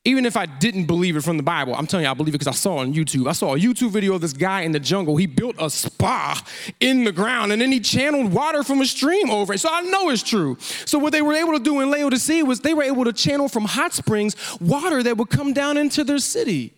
even 0.07 0.25
if 0.25 0.37
I 0.37 0.45
didn't 0.45 0.85
believe 0.85 1.17
it 1.17 1.21
from 1.21 1.35
the 1.35 1.43
Bible, 1.43 1.75
I'm 1.75 1.85
telling 1.85 2.05
you, 2.05 2.11
I 2.11 2.13
believe 2.13 2.33
it 2.33 2.39
because 2.39 2.47
I 2.47 2.57
saw 2.57 2.79
it 2.79 2.83
on 2.83 2.93
YouTube. 2.93 3.27
I 3.27 3.33
saw 3.33 3.55
a 3.55 3.59
YouTube 3.59 3.91
video 3.91 4.15
of 4.15 4.21
this 4.21 4.31
guy 4.31 4.61
in 4.61 4.71
the 4.71 4.79
jungle. 4.79 5.17
He 5.17 5.25
built 5.25 5.55
a 5.59 5.69
spa 5.69 6.41
in 6.79 7.03
the 7.03 7.11
ground 7.11 7.51
and 7.51 7.61
then 7.61 7.71
he 7.71 7.79
channeled 7.79 8.31
water 8.31 8.63
from 8.63 8.79
a 8.79 8.85
stream 8.85 9.29
over 9.29 9.53
it. 9.53 9.59
So 9.59 9.69
I 9.71 9.81
know 9.81 10.09
it's 10.09 10.23
true. 10.23 10.57
So 10.59 10.97
what 10.97 11.11
they 11.11 11.21
were 11.21 11.33
able 11.33 11.53
to 11.53 11.59
do 11.59 11.81
in 11.81 11.91
Laodicea 11.91 12.45
was 12.45 12.61
they 12.61 12.73
were 12.73 12.83
able 12.83 13.03
to 13.03 13.11
channel 13.11 13.49
from 13.49 13.65
hot 13.65 13.93
springs 13.93 14.35
water 14.61 15.03
that 15.03 15.17
would 15.17 15.29
come 15.29 15.51
down 15.51 15.77
into 15.77 16.05
their 16.05 16.19
city. 16.19 16.73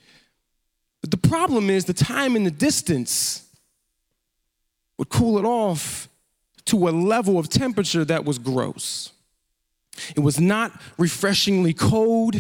But 1.01 1.12
the 1.12 1.18
problem 1.18 1.70
is 1.70 1.86
the 1.86 1.94
time 1.94 2.36
and 2.36 2.46
the 2.46 2.51
distance 2.51 3.48
would 4.98 5.10
cool 5.10 5.38
it 5.38 5.46
off 5.46 6.10
to 6.65 6.89
a 6.89 6.91
level 6.91 7.38
of 7.38 7.48
temperature 7.48 8.03
that 8.06 8.25
was 8.25 8.38
gross. 8.38 9.12
It 10.15 10.22
was 10.22 10.39
not 10.39 10.72
refreshingly 10.98 11.74
cold 11.74 12.36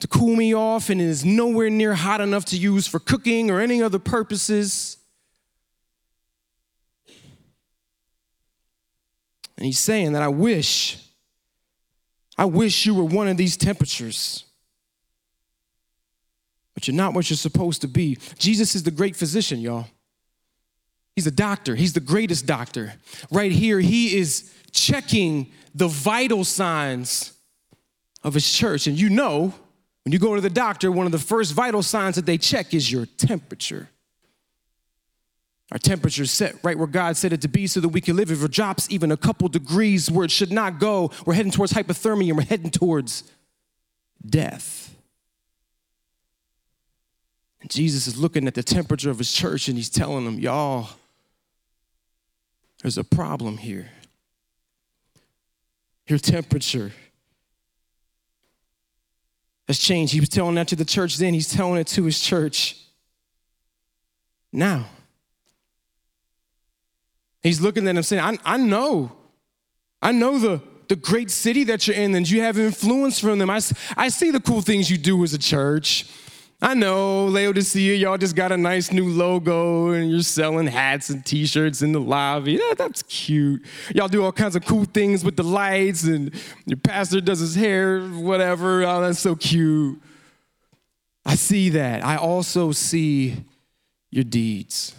to 0.00 0.08
cool 0.08 0.34
me 0.34 0.54
off, 0.54 0.90
and 0.90 1.00
it 1.00 1.04
is 1.04 1.24
nowhere 1.24 1.70
near 1.70 1.94
hot 1.94 2.20
enough 2.20 2.46
to 2.46 2.56
use 2.56 2.86
for 2.86 2.98
cooking 2.98 3.50
or 3.50 3.60
any 3.60 3.82
other 3.82 3.98
purposes. 3.98 4.96
And 9.56 9.66
he's 9.66 9.78
saying 9.78 10.14
that 10.14 10.22
I 10.22 10.28
wish, 10.28 11.06
I 12.38 12.46
wish 12.46 12.86
you 12.86 12.94
were 12.94 13.04
one 13.04 13.28
of 13.28 13.36
these 13.36 13.58
temperatures. 13.58 14.44
But 16.72 16.88
you're 16.88 16.96
not 16.96 17.12
what 17.12 17.28
you're 17.28 17.36
supposed 17.36 17.82
to 17.82 17.88
be. 17.88 18.16
Jesus 18.38 18.74
is 18.74 18.84
the 18.84 18.90
great 18.90 19.14
physician, 19.14 19.60
y'all. 19.60 19.86
He's 21.14 21.26
a 21.26 21.30
doctor, 21.30 21.74
he's 21.74 21.92
the 21.92 22.00
greatest 22.00 22.46
doctor. 22.46 22.94
Right 23.30 23.52
here, 23.52 23.80
he 23.80 24.16
is 24.16 24.50
checking 24.72 25.52
the 25.74 25.88
vital 25.88 26.44
signs 26.44 27.32
of 28.22 28.34
his 28.34 28.50
church. 28.50 28.86
And 28.86 28.98
you 28.98 29.08
know, 29.08 29.54
when 30.04 30.12
you 30.12 30.18
go 30.18 30.34
to 30.34 30.40
the 30.40 30.50
doctor, 30.50 30.90
one 30.90 31.06
of 31.06 31.12
the 31.12 31.18
first 31.18 31.52
vital 31.52 31.82
signs 31.82 32.16
that 32.16 32.26
they 32.26 32.38
check 32.38 32.74
is 32.74 32.90
your 32.90 33.06
temperature. 33.06 33.88
Our 35.72 35.78
temperature 35.78 36.24
is 36.24 36.32
set 36.32 36.56
right 36.64 36.76
where 36.76 36.88
God 36.88 37.16
said 37.16 37.32
it 37.32 37.42
to 37.42 37.48
be 37.48 37.66
so 37.66 37.80
that 37.80 37.90
we 37.90 38.00
can 38.00 38.16
live. 38.16 38.30
If 38.30 38.42
it 38.42 38.50
drops 38.50 38.90
even 38.90 39.12
a 39.12 39.16
couple 39.16 39.48
degrees 39.48 40.10
where 40.10 40.24
it 40.24 40.30
should 40.32 40.50
not 40.50 40.80
go, 40.80 41.12
we're 41.24 41.34
heading 41.34 41.52
towards 41.52 41.72
hypothermia 41.72 42.28
and 42.28 42.38
we're 42.38 42.44
heading 42.44 42.70
towards 42.70 43.22
death. 44.26 44.94
And 47.60 47.70
Jesus 47.70 48.08
is 48.08 48.18
looking 48.18 48.48
at 48.48 48.54
the 48.54 48.64
temperature 48.64 49.10
of 49.10 49.18
his 49.18 49.32
church 49.32 49.68
and 49.68 49.76
he's 49.76 49.90
telling 49.90 50.24
them, 50.24 50.40
y'all, 50.40 50.88
there's 52.82 52.98
a 52.98 53.04
problem 53.04 53.58
here 53.58 53.90
your 56.10 56.18
temperature 56.18 56.92
has 59.68 59.78
changed. 59.78 60.12
He 60.12 60.20
was 60.20 60.28
telling 60.28 60.56
that 60.56 60.68
to 60.68 60.76
the 60.76 60.84
church 60.84 61.16
then, 61.16 61.32
he's 61.32 61.48
telling 61.48 61.78
it 61.80 61.86
to 61.88 62.04
his 62.04 62.20
church 62.20 62.76
now. 64.52 64.86
He's 67.42 67.60
looking 67.60 67.88
at 67.88 67.96
him 67.96 68.02
saying, 68.02 68.22
I, 68.22 68.54
I 68.54 68.56
know. 68.58 69.12
I 70.02 70.12
know 70.12 70.38
the, 70.38 70.60
the 70.88 70.96
great 70.96 71.30
city 71.30 71.64
that 71.64 71.86
you're 71.86 71.96
in 71.96 72.14
and 72.14 72.28
you 72.28 72.42
have 72.42 72.58
influence 72.58 73.18
from 73.18 73.38
them. 73.38 73.48
I, 73.48 73.60
I 73.96 74.08
see 74.08 74.30
the 74.30 74.40
cool 74.40 74.60
things 74.60 74.90
you 74.90 74.98
do 74.98 75.22
as 75.22 75.32
a 75.32 75.38
church. 75.38 76.06
I 76.62 76.74
know, 76.74 77.24
Laodicea, 77.26 77.94
y'all 77.94 78.18
just 78.18 78.36
got 78.36 78.52
a 78.52 78.56
nice 78.56 78.92
new 78.92 79.08
logo 79.08 79.92
and 79.92 80.10
you're 80.10 80.20
selling 80.20 80.66
hats 80.66 81.08
and 81.08 81.24
t 81.24 81.46
shirts 81.46 81.80
in 81.80 81.92
the 81.92 82.00
lobby. 82.00 82.52
Yeah, 82.52 82.74
that's 82.76 83.02
cute. 83.04 83.64
Y'all 83.94 84.08
do 84.08 84.22
all 84.22 84.32
kinds 84.32 84.56
of 84.56 84.66
cool 84.66 84.84
things 84.84 85.24
with 85.24 85.36
the 85.36 85.42
lights, 85.42 86.04
and 86.04 86.34
your 86.66 86.76
pastor 86.76 87.22
does 87.22 87.38
his 87.38 87.54
hair, 87.54 88.02
whatever. 88.02 88.82
Oh, 88.84 89.00
that's 89.00 89.18
so 89.18 89.34
cute. 89.36 90.02
I 91.24 91.34
see 91.34 91.70
that. 91.70 92.04
I 92.04 92.16
also 92.16 92.72
see 92.72 93.36
your 94.10 94.24
deeds. 94.24 94.94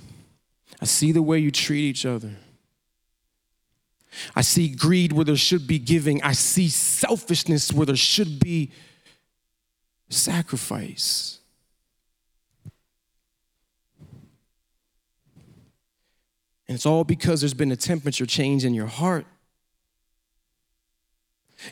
I 0.81 0.85
see 0.85 1.11
the 1.11 1.21
way 1.21 1.37
you 1.37 1.51
treat 1.51 1.81
each 1.81 2.07
other. 2.07 2.31
I 4.35 4.41
see 4.41 4.69
greed 4.69 5.13
where 5.13 5.25
there 5.25 5.35
should 5.35 5.67
be 5.67 5.77
giving. 5.77 6.23
I 6.23 6.31
see 6.31 6.69
selfishness 6.69 7.71
where 7.71 7.85
there 7.85 7.95
should 7.95 8.39
be 8.39 8.71
sacrifice. 10.09 11.40
And 16.71 16.77
it's 16.77 16.85
all 16.85 17.03
because 17.03 17.41
there's 17.41 17.53
been 17.53 17.73
a 17.73 17.75
temperature 17.75 18.25
change 18.25 18.63
in 18.63 18.73
your 18.73 18.87
heart. 18.87 19.25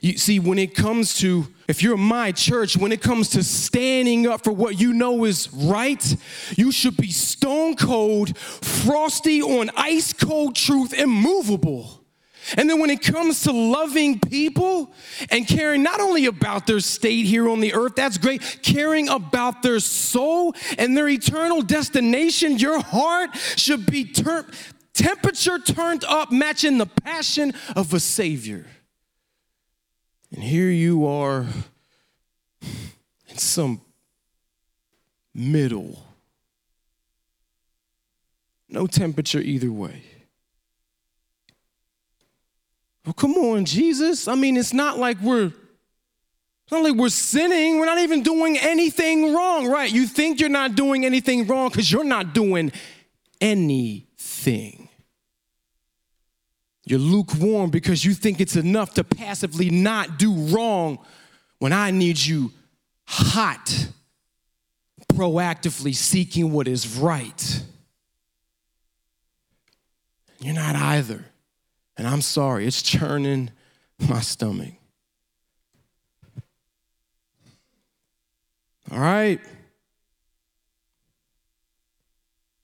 You 0.01 0.17
see, 0.17 0.41
when 0.41 0.59
it 0.59 0.75
comes 0.75 1.17
to, 1.19 1.47
if 1.69 1.81
you're 1.81 1.95
my 1.95 2.33
church, 2.33 2.75
when 2.75 2.91
it 2.91 3.01
comes 3.01 3.29
to 3.29 3.41
standing 3.41 4.27
up 4.27 4.43
for 4.43 4.51
what 4.51 4.77
you 4.77 4.91
know 4.91 5.23
is 5.23 5.53
right, 5.53 6.03
you 6.57 6.73
should 6.73 6.97
be 6.97 7.11
stone 7.11 7.77
cold, 7.77 8.37
frosty 8.37 9.41
on 9.41 9.71
ice 9.77 10.11
cold 10.11 10.57
truth, 10.57 10.91
immovable. 10.91 12.03
And 12.57 12.69
then 12.69 12.81
when 12.81 12.89
it 12.89 13.01
comes 13.01 13.43
to 13.43 13.53
loving 13.53 14.19
people 14.19 14.93
and 15.29 15.47
caring 15.47 15.81
not 15.81 16.01
only 16.01 16.25
about 16.25 16.67
their 16.67 16.81
state 16.81 17.25
here 17.25 17.47
on 17.47 17.61
the 17.61 17.73
earth, 17.73 17.95
that's 17.95 18.17
great, 18.17 18.59
caring 18.63 19.07
about 19.07 19.61
their 19.61 19.79
soul 19.79 20.53
and 20.77 20.97
their 20.97 21.07
eternal 21.07 21.61
destination, 21.61 22.57
your 22.57 22.81
heart 22.81 23.29
should 23.55 23.85
be 23.85 24.03
turned 24.03 24.47
temperature 24.99 25.57
turned 25.59 26.03
up, 26.03 26.31
matching 26.31 26.77
the 26.77 26.85
passion 26.85 27.53
of 27.75 27.93
a 27.93 27.99
Savior. 27.99 28.65
And 30.31 30.43
here 30.43 30.69
you 30.69 31.07
are 31.07 31.47
in 32.61 33.37
some 33.37 33.81
middle. 35.33 36.03
No 38.67 38.85
temperature 38.85 39.39
either 39.39 39.71
way. 39.71 40.03
Well, 43.05 43.13
come 43.13 43.35
on, 43.35 43.65
Jesus. 43.65 44.27
I 44.27 44.35
mean, 44.35 44.57
it's 44.57 44.73
not 44.73 44.99
like 44.99 45.19
we're 45.21 45.45
it's 45.47 46.71
not 46.71 46.83
like 46.83 46.93
we're 46.93 47.09
sinning. 47.09 47.79
We're 47.79 47.87
not 47.87 47.97
even 47.99 48.21
doing 48.21 48.55
anything 48.57 49.33
wrong, 49.33 49.67
right? 49.67 49.91
You 49.91 50.05
think 50.05 50.39
you're 50.39 50.49
not 50.49 50.75
doing 50.75 51.03
anything 51.03 51.47
wrong 51.47 51.69
because 51.69 51.91
you're 51.91 52.03
not 52.03 52.35
doing 52.35 52.71
anything. 53.41 54.88
You're 56.89 56.97
lukewarm 56.97 57.69
because 57.69 58.03
you 58.03 58.15
think 58.15 58.41
it's 58.41 58.55
enough 58.55 58.95
to 58.95 59.03
passively 59.03 59.69
not 59.69 60.17
do 60.17 60.33
wrong 60.33 60.97
when 61.59 61.71
I 61.71 61.91
need 61.91 62.17
you 62.17 62.51
hot, 63.07 63.89
proactively 65.13 65.93
seeking 65.93 66.51
what 66.51 66.67
is 66.67 66.97
right. 66.97 67.63
You're 70.39 70.55
not 70.55 70.75
either. 70.75 71.25
And 71.95 72.07
I'm 72.07 72.21
sorry, 72.21 72.65
it's 72.65 72.81
churning 72.81 73.51
my 74.09 74.21
stomach. 74.21 74.73
All 78.91 78.99
right. 78.99 79.39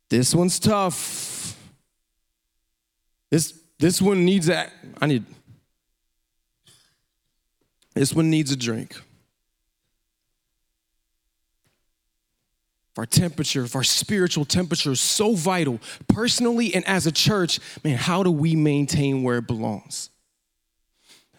This 0.09 0.33
one's 0.33 0.57
tough. 0.57 1.55
This 3.29 3.53
this 3.79 4.01
one 4.01 4.25
needs 4.25 4.49
a 4.49 4.71
I 5.01 5.07
need 5.07 5.25
this 7.93 8.13
one 8.13 8.29
needs 8.29 8.51
a 8.51 8.55
drink. 8.55 8.95
our 12.97 13.05
temperature, 13.05 13.63
if 13.63 13.75
our 13.75 13.83
spiritual 13.83 14.45
temperature 14.45 14.91
is 14.91 15.01
so 15.01 15.35
vital, 15.35 15.79
personally 16.07 16.73
and 16.73 16.85
as 16.87 17.05
a 17.05 17.11
church, 17.11 17.59
man, 17.83 17.97
how 17.97 18.23
do 18.23 18.31
we 18.31 18.55
maintain 18.55 19.23
where 19.23 19.39
it 19.39 19.47
belongs? 19.47 20.09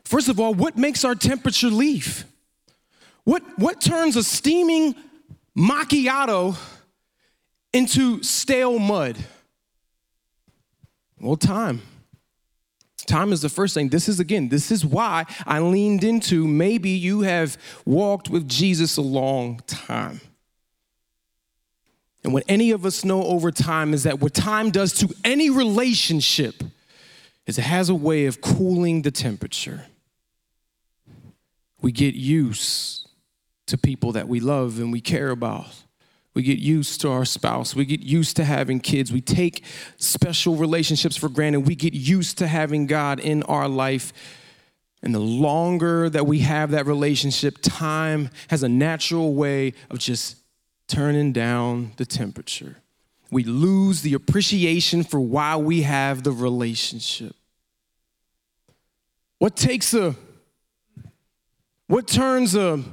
First 0.04 0.28
of 0.28 0.38
all, 0.38 0.54
what 0.54 0.76
makes 0.76 1.04
our 1.04 1.14
temperature 1.14 1.68
leave? 1.68 2.24
What, 3.24 3.42
what 3.58 3.80
turns 3.80 4.16
a 4.16 4.22
steaming 4.22 4.94
macchiato 5.56 6.56
into 7.72 8.22
stale 8.22 8.78
mud? 8.78 9.16
Well, 11.18 11.36
time. 11.36 11.80
Time 13.04 13.32
is 13.32 13.42
the 13.42 13.48
first 13.48 13.74
thing. 13.74 13.90
This 13.90 14.08
is, 14.08 14.18
again, 14.20 14.48
this 14.48 14.70
is 14.70 14.84
why 14.84 15.26
I 15.46 15.60
leaned 15.60 16.02
into 16.02 16.46
maybe 16.46 16.90
you 16.90 17.20
have 17.20 17.58
walked 17.84 18.30
with 18.30 18.48
Jesus 18.48 18.96
a 18.96 19.02
long 19.02 19.60
time. 19.66 20.20
And 22.24 22.32
what 22.32 22.44
any 22.48 22.72
of 22.72 22.84
us 22.84 23.04
know 23.04 23.22
over 23.22 23.52
time 23.52 23.94
is 23.94 24.02
that 24.02 24.20
what 24.20 24.34
time 24.34 24.70
does 24.70 24.92
to 24.94 25.14
any 25.24 25.50
relationship 25.50 26.54
is 27.46 27.58
it 27.58 27.62
has 27.62 27.88
a 27.88 27.94
way 27.94 28.26
of 28.26 28.40
cooling 28.40 29.02
the 29.02 29.12
temperature. 29.12 29.84
We 31.80 31.92
get 31.92 32.14
used 32.14 33.08
to 33.66 33.78
people 33.78 34.12
that 34.12 34.26
we 34.26 34.40
love 34.40 34.80
and 34.80 34.90
we 34.90 35.00
care 35.00 35.30
about. 35.30 35.68
We 36.36 36.42
get 36.42 36.58
used 36.58 37.00
to 37.00 37.10
our 37.10 37.24
spouse. 37.24 37.74
We 37.74 37.86
get 37.86 38.02
used 38.02 38.36
to 38.36 38.44
having 38.44 38.78
kids. 38.78 39.10
We 39.10 39.22
take 39.22 39.64
special 39.96 40.54
relationships 40.54 41.16
for 41.16 41.30
granted. 41.30 41.60
We 41.60 41.74
get 41.74 41.94
used 41.94 42.36
to 42.38 42.46
having 42.46 42.86
God 42.86 43.20
in 43.20 43.42
our 43.44 43.66
life. 43.66 44.12
And 45.02 45.14
the 45.14 45.18
longer 45.18 46.10
that 46.10 46.26
we 46.26 46.40
have 46.40 46.72
that 46.72 46.84
relationship, 46.84 47.56
time 47.62 48.28
has 48.48 48.62
a 48.62 48.68
natural 48.68 49.32
way 49.32 49.72
of 49.88 49.98
just 49.98 50.36
turning 50.88 51.32
down 51.32 51.92
the 51.96 52.04
temperature. 52.04 52.76
We 53.30 53.42
lose 53.42 54.02
the 54.02 54.12
appreciation 54.12 55.04
for 55.04 55.18
why 55.18 55.56
we 55.56 55.82
have 55.82 56.22
the 56.22 56.32
relationship. 56.32 57.34
What 59.38 59.56
takes 59.56 59.94
a, 59.94 60.14
what 61.86 62.06
turns 62.06 62.54
a 62.54 62.84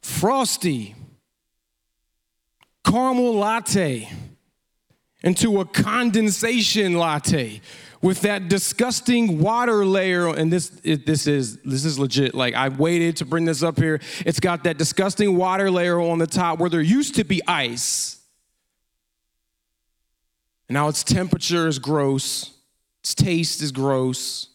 frosty 0.00 0.94
caramel 2.92 3.34
latte 3.34 4.06
into 5.24 5.60
a 5.60 5.64
condensation 5.64 6.92
latte 6.92 7.62
with 8.02 8.20
that 8.20 8.48
disgusting 8.48 9.38
water 9.38 9.86
layer. 9.86 10.28
And 10.28 10.52
this 10.52 10.78
it, 10.84 11.06
this 11.06 11.26
is 11.26 11.56
this 11.62 11.86
is 11.86 11.98
legit. 11.98 12.34
Like 12.34 12.54
i 12.54 12.68
waited 12.68 13.16
to 13.16 13.24
bring 13.24 13.46
this 13.46 13.62
up 13.62 13.78
here. 13.78 13.98
It's 14.26 14.40
got 14.40 14.64
that 14.64 14.76
disgusting 14.76 15.36
water 15.38 15.70
layer 15.70 16.00
on 16.00 16.18
the 16.18 16.26
top 16.26 16.58
where 16.58 16.68
there 16.68 16.82
used 16.82 17.14
to 17.14 17.24
be 17.24 17.40
ice. 17.48 18.20
And 20.68 20.74
now 20.74 20.88
its 20.88 21.02
temperature 21.02 21.68
is 21.68 21.78
gross. 21.78 22.52
Its 23.00 23.14
taste 23.14 23.62
is 23.62 23.72
gross. 23.72 24.48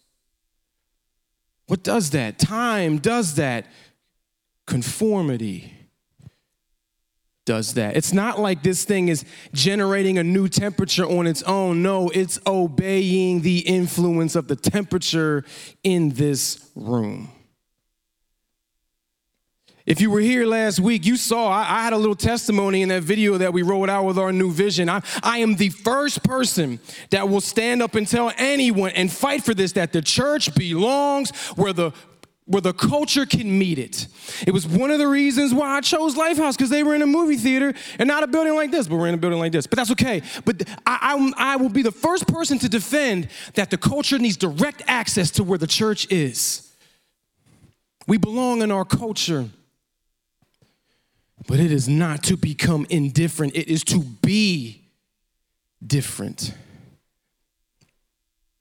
What 1.65 1.83
does 1.83 2.11
that? 2.11 2.37
Time 2.37 2.99
does 2.99 3.35
that. 3.35 3.65
Conformity 4.67 5.76
does 7.47 7.73
that. 7.75 7.95
It's 7.95 8.13
not 8.13 8.39
like 8.39 8.61
this 8.61 8.83
thing 8.83 9.07
is 9.07 9.25
generating 9.53 10.19
a 10.19 10.23
new 10.23 10.47
temperature 10.49 11.05
on 11.05 11.25
its 11.25 11.41
own. 11.43 11.81
No, 11.81 12.09
it's 12.09 12.39
obeying 12.45 13.41
the 13.41 13.59
influence 13.59 14.35
of 14.35 14.49
the 14.49 14.55
temperature 14.55 15.43
in 15.81 16.09
this 16.09 16.69
room. 16.75 17.31
If 19.85 20.01
you 20.01 20.11
were 20.11 20.19
here 20.19 20.45
last 20.45 20.81
week, 20.81 21.05
you 21.05 21.15
saw 21.15 21.47
I, 21.47 21.61
I, 21.61 21.83
had 21.83 21.93
a 21.93 21.97
little 21.97 22.13
testimony 22.13 22.81
in 22.81 22.89
that 22.89 23.03
video 23.03 23.37
that 23.37 23.53
we 23.53 23.61
rolled 23.61 23.89
out 23.89 24.03
with 24.03 24.17
our 24.17 24.33
new 24.33 24.51
vision. 24.51 24.89
I, 24.89 25.01
I 25.23 25.37
am 25.37 25.55
the 25.55 25.69
first 25.69 26.23
person 26.23 26.81
that 27.11 27.29
will 27.29 27.39
stand 27.39 27.81
up 27.81 27.95
and 27.95 28.05
tell 28.05 28.33
anyone 28.37 28.91
and 28.91 29.09
fight 29.09 29.45
for 29.45 29.53
this 29.53 29.71
that 29.71 29.93
the 29.93 30.01
church 30.01 30.53
belongs 30.55 31.31
where 31.55 31.71
the 31.71 31.93
where 32.47 32.61
the 32.61 32.73
culture 32.73 33.25
can 33.25 33.59
meet 33.59 33.77
it. 33.77 34.07
It 34.47 34.51
was 34.51 34.65
one 34.65 34.89
of 34.89 34.99
the 34.99 35.07
reasons 35.07 35.53
why 35.53 35.77
I 35.77 35.81
chose 35.81 36.15
Lifehouse 36.15 36.53
because 36.53 36.69
they 36.69 36.81
were 36.81 36.95
in 36.95 37.01
a 37.01 37.07
movie 37.07 37.35
theater 37.35 37.73
and 37.99 38.07
not 38.07 38.23
a 38.23 38.27
building 38.27 38.55
like 38.55 38.71
this, 38.71 38.87
but 38.87 38.95
we're 38.95 39.07
in 39.07 39.13
a 39.13 39.17
building 39.17 39.37
like 39.37 39.51
this. 39.51 39.67
But 39.67 39.75
that's 39.75 39.91
okay. 39.91 40.21
But 40.45 40.63
I, 40.85 41.33
I, 41.37 41.53
I 41.53 41.55
will 41.57 41.69
be 41.69 41.81
the 41.81 41.91
first 41.91 42.25
person 42.27 42.57
to 42.59 42.69
defend 42.69 43.27
that 43.55 43.69
the 43.69 43.77
culture 43.77 44.17
needs 44.17 44.37
direct 44.37 44.81
access 44.87 45.29
to 45.31 45.43
where 45.43 45.57
the 45.57 45.67
church 45.67 46.09
is. 46.09 46.73
We 48.07 48.17
belong 48.17 48.61
in 48.61 48.71
our 48.71 48.85
culture, 48.85 49.49
but 51.47 51.59
it 51.59 51.71
is 51.71 51.89
not 51.89 52.23
to 52.23 52.37
become 52.37 52.87
indifferent, 52.89 53.57
it 53.57 53.67
is 53.67 53.83
to 53.85 53.99
be 53.99 54.85
different. 55.85 56.53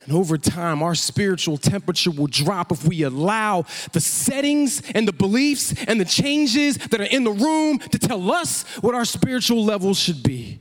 And 0.07 0.15
over 0.15 0.39
time, 0.39 0.85
our 0.85 0.95
spiritual 0.95 1.59
temperature 1.59 2.13
will 2.13 2.29
drop 2.29 2.71
if 2.71 2.85
we 2.85 3.03
allow 3.03 3.65
the 3.93 4.01
settings 4.01 4.81
and 4.95 5.07
the 5.07 5.13
beliefs 5.13 5.75
and 5.89 6.01
the 6.01 6.05
changes 6.05 6.79
that 6.79 7.01
are 7.01 7.05
in 7.05 7.25
the 7.25 7.33
room 7.33 7.81
to 7.81 7.99
tell 7.99 8.31
us 8.31 8.63
what 8.77 8.95
our 8.95 9.05
spiritual 9.05 9.65
level 9.65 9.95
should 9.95 10.23
be. 10.23 10.61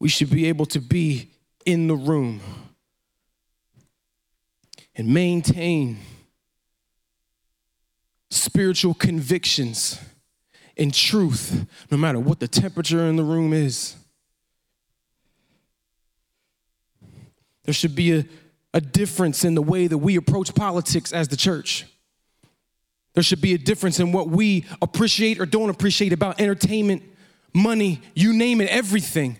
We 0.00 0.08
should 0.08 0.30
be 0.30 0.46
able 0.46 0.66
to 0.66 0.80
be 0.80 1.30
in 1.64 1.86
the 1.86 1.94
room 1.94 2.40
and 4.96 5.06
maintain 5.06 5.98
spiritual 8.30 8.94
convictions 8.94 10.00
in 10.76 10.90
truth, 10.90 11.66
no 11.90 11.96
matter 11.96 12.18
what 12.18 12.40
the 12.40 12.48
temperature 12.48 13.06
in 13.06 13.16
the 13.16 13.24
room 13.24 13.52
is. 13.52 13.96
There 17.64 17.74
should 17.74 17.94
be 17.94 18.12
a, 18.12 18.24
a 18.74 18.80
difference 18.80 19.44
in 19.44 19.54
the 19.54 19.62
way 19.62 19.86
that 19.86 19.98
we 19.98 20.16
approach 20.16 20.54
politics 20.54 21.12
as 21.12 21.28
the 21.28 21.36
church. 21.36 21.86
There 23.14 23.22
should 23.22 23.40
be 23.40 23.54
a 23.54 23.58
difference 23.58 24.00
in 24.00 24.12
what 24.12 24.28
we 24.28 24.64
appreciate 24.80 25.40
or 25.40 25.46
don't 25.46 25.70
appreciate 25.70 26.12
about 26.12 26.40
entertainment, 26.40 27.02
money, 27.52 28.00
you 28.14 28.32
name 28.32 28.60
it, 28.60 28.68
everything. 28.68 29.36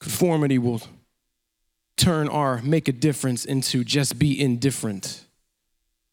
Conformity 0.00 0.58
will 0.58 0.82
turn 1.96 2.28
our 2.28 2.60
make 2.62 2.88
a 2.88 2.92
difference 2.92 3.44
into 3.44 3.84
just 3.84 4.18
be 4.18 4.38
indifferent 4.38 5.23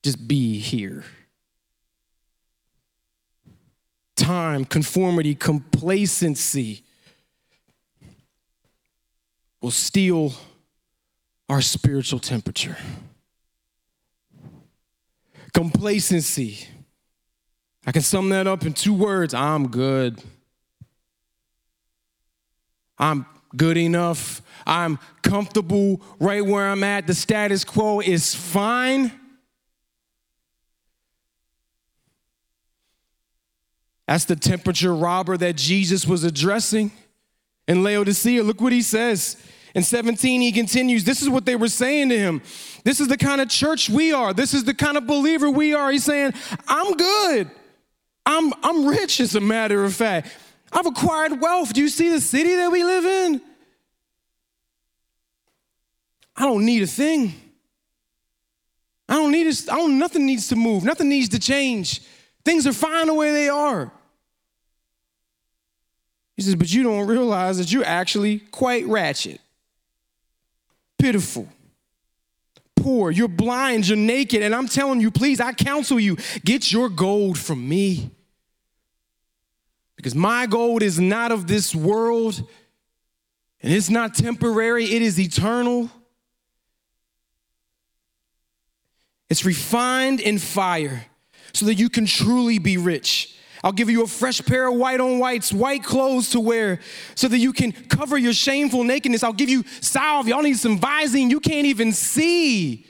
just 0.04 0.28
be 0.28 0.60
here. 0.60 1.04
Time, 4.16 4.66
conformity, 4.66 5.36
complacency 5.36 6.84
will 9.62 9.72
steal 9.72 10.34
our 11.50 11.62
spiritual 11.62 12.20
temperature. 12.20 12.78
Complacency. 15.54 16.68
I 17.86 17.92
can 17.92 18.02
sum 18.02 18.30
that 18.30 18.48
up 18.48 18.66
in 18.66 18.74
two 18.74 18.94
words 18.94 19.34
I'm 19.34 19.68
good. 19.68 20.22
I'm 22.98 23.26
good 23.58 23.78
enough. 23.78 24.42
I'm 24.66 25.00
comfortable 25.24 26.02
right 26.20 26.46
where 26.46 26.70
I'm 26.70 26.84
at. 26.84 27.08
The 27.08 27.16
status 27.16 27.64
quo 27.64 28.00
is 28.00 28.34
fine. 28.36 29.12
That's 34.12 34.26
the 34.26 34.36
temperature 34.36 34.94
robber 34.94 35.38
that 35.38 35.56
Jesus 35.56 36.06
was 36.06 36.26
addressing 36.26 36.92
in 37.66 37.82
Laodicea. 37.82 38.44
Look 38.44 38.60
what 38.60 38.74
he 38.74 38.82
says. 38.82 39.38
In 39.74 39.84
17, 39.84 40.42
he 40.42 40.52
continues, 40.52 41.06
This 41.06 41.22
is 41.22 41.30
what 41.30 41.46
they 41.46 41.56
were 41.56 41.70
saying 41.70 42.10
to 42.10 42.20
him. 42.20 42.42
This 42.84 43.00
is 43.00 43.08
the 43.08 43.16
kind 43.16 43.40
of 43.40 43.48
church 43.48 43.90
we 43.90 44.12
are. 44.12 44.34
This 44.34 44.54
is 44.54 44.66
the 44.66 44.74
kind 44.74 44.98
of 44.98 45.08
believer 45.08 45.50
we 45.50 45.74
are. 45.74 45.90
He's 45.90 46.04
saying, 46.04 46.34
I'm 46.68 46.92
good. 46.98 47.52
I'm, 48.26 48.54
I'm 48.62 48.86
rich, 48.86 49.22
as 49.22 49.34
a 49.36 49.40
matter 49.40 49.86
of 49.86 49.94
fact. 49.94 50.36
I've 50.74 50.88
acquired 50.88 51.40
wealth. 51.40 51.72
Do 51.72 51.80
you 51.80 51.88
see 51.88 52.10
the 52.10 52.20
city 52.20 52.54
that 52.54 52.70
we 52.70 52.84
live 52.84 53.06
in? 53.06 53.42
I 56.36 56.44
don't 56.44 56.66
need 56.66 56.84
a 56.84 56.88
thing. 56.88 57.34
I 59.08 59.14
don't 59.14 59.32
need 59.32 59.50
to, 59.50 59.72
I 59.72 59.78
don't, 59.78 59.98
nothing 59.98 60.26
needs 60.26 60.50
to 60.50 60.58
move, 60.58 60.84
nothing 60.84 61.08
needs 61.08 61.30
to 61.30 61.40
change. 61.40 62.02
Things 62.44 62.68
are 62.68 62.74
fine 62.74 63.08
the 63.08 63.14
way 63.14 63.32
they 63.32 63.48
are. 63.48 63.90
He 66.42 66.46
says, 66.46 66.56
but 66.56 66.74
you 66.74 66.82
don't 66.82 67.06
realize 67.06 67.60
that 67.60 67.72
you're 67.72 67.86
actually 67.86 68.40
quite 68.40 68.84
ratchet, 68.88 69.40
pitiful, 70.98 71.48
poor, 72.76 73.12
you're 73.12 73.28
blind, 73.28 73.88
you're 73.88 73.96
naked. 73.96 74.42
And 74.42 74.56
I'm 74.56 74.68
telling 74.68 75.02
you, 75.02 75.12
please, 75.12 75.40
I 75.40 75.54
counsel 75.54 76.00
you, 76.00 76.18
get 76.44 76.72
your 76.72 76.90
gold 76.90 77.38
from 77.38 77.70
me. 77.70 78.10
Because 79.98 80.16
my 80.16 80.48
gold 80.48 80.82
is 80.82 81.00
not 81.00 81.32
of 81.32 81.46
this 81.46 81.76
world, 81.76 82.42
and 83.62 83.72
it's 83.72 83.92
not 83.92 84.16
temporary, 84.16 84.86
it 84.86 85.04
is 85.04 85.20
eternal. 85.20 85.92
It's 89.30 89.46
refined 89.46 90.20
in 90.20 90.40
fire 90.40 91.06
so 91.54 91.68
that 91.68 91.76
you 91.76 91.88
can 91.88 92.08
truly 92.08 92.58
be 92.58 92.78
rich. 92.78 93.36
I'll 93.64 93.72
give 93.72 93.90
you 93.90 94.04
a 94.04 94.08
fresh 94.08 94.44
pair 94.44 94.68
of 94.68 94.76
white 94.76 95.00
on 95.00 95.20
whites, 95.20 95.54
white 95.54 95.84
clothes 95.84 96.32
to 96.32 96.40
wear 96.40 96.80
so 97.16 97.28
that 97.28 97.38
you 97.38 97.54
can 97.54 97.72
cover 97.72 98.18
your 98.18 98.34
shameful 98.34 98.84
nakedness. 98.84 99.24
I'll 99.24 99.34
give 99.34 99.50
you 99.50 99.64
salve. 99.82 100.28
Y'all 100.28 100.42
need 100.42 100.58
some 100.58 100.80
Visine. 100.80 101.30
You 101.30 101.40
can't 101.40 101.68
even 101.68 101.92
see 101.92 102.88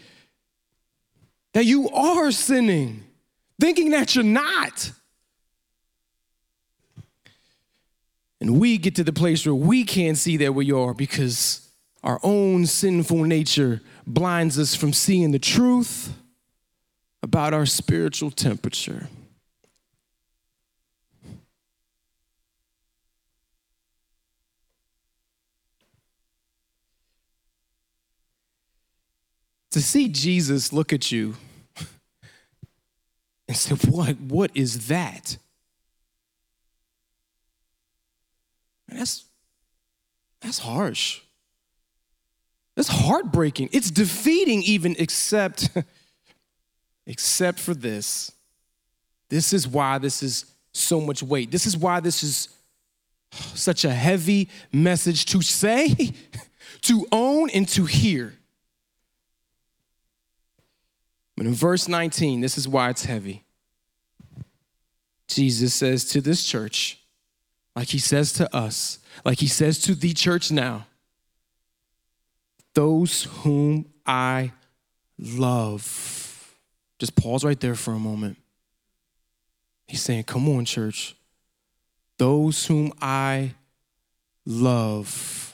that 1.53 1.65
you 1.65 1.89
are 1.89 2.31
sinning, 2.31 3.03
thinking 3.59 3.91
that 3.91 4.15
you're 4.15 4.23
not. 4.23 4.91
And 8.39 8.59
we 8.59 8.77
get 8.77 8.95
to 8.95 9.03
the 9.03 9.13
place 9.13 9.45
where 9.45 9.53
we 9.53 9.83
can't 9.83 10.17
see 10.17 10.37
that 10.37 10.55
we 10.55 10.71
are 10.71 10.93
because 10.93 11.69
our 12.03 12.19
own 12.23 12.65
sinful 12.65 13.23
nature 13.23 13.81
blinds 14.07 14.57
us 14.57 14.73
from 14.73 14.93
seeing 14.93 15.31
the 15.31 15.39
truth 15.39 16.13
about 17.21 17.53
our 17.53 17.67
spiritual 17.67 18.31
temperature. 18.31 19.07
To 29.71 29.81
see 29.81 30.07
Jesus 30.09 30.71
look 30.71 30.93
at 30.93 31.11
you 31.11 31.35
and 33.47 33.57
say, 33.57 33.75
What, 33.89 34.19
what 34.19 34.51
is 34.53 34.87
that? 34.87 35.37
That's, 38.87 39.25
that's 40.41 40.59
harsh. 40.59 41.21
That's 42.75 42.89
heartbreaking. 42.89 43.69
It's 43.71 43.91
defeating, 43.91 44.63
even 44.63 44.95
except, 44.99 45.69
except 47.05 47.59
for 47.59 47.73
this. 47.73 48.31
This 49.29 49.53
is 49.53 49.67
why 49.67 49.97
this 49.97 50.23
is 50.23 50.45
so 50.73 50.99
much 50.99 51.23
weight. 51.23 51.51
This 51.51 51.65
is 51.65 51.77
why 51.77 51.99
this 51.99 52.23
is 52.23 52.49
such 53.31 53.85
a 53.85 53.91
heavy 53.91 54.49
message 54.73 55.25
to 55.27 55.41
say, 55.41 56.11
to 56.81 57.07
own, 57.11 57.49
and 57.49 57.67
to 57.69 57.85
hear. 57.85 58.33
But 61.41 61.47
in 61.47 61.55
verse 61.55 61.87
19, 61.87 62.41
this 62.41 62.55
is 62.55 62.67
why 62.67 62.91
it's 62.91 63.05
heavy. 63.05 63.43
Jesus 65.27 65.73
says 65.73 66.05
to 66.11 66.21
this 66.21 66.43
church, 66.43 66.99
like 67.75 67.87
he 67.87 67.97
says 67.97 68.31
to 68.33 68.55
us, 68.55 68.99
like 69.25 69.39
he 69.39 69.47
says 69.47 69.81
to 69.81 69.95
the 69.95 70.13
church 70.13 70.51
now, 70.51 70.85
those 72.75 73.23
whom 73.23 73.91
I 74.05 74.51
love. 75.17 76.55
Just 76.99 77.15
pause 77.15 77.43
right 77.43 77.59
there 77.59 77.73
for 77.73 77.95
a 77.95 77.99
moment. 77.99 78.37
He's 79.87 80.03
saying, 80.03 80.25
Come 80.25 80.47
on, 80.47 80.65
church. 80.65 81.15
Those 82.19 82.67
whom 82.67 82.93
I 83.01 83.55
love. 84.45 85.50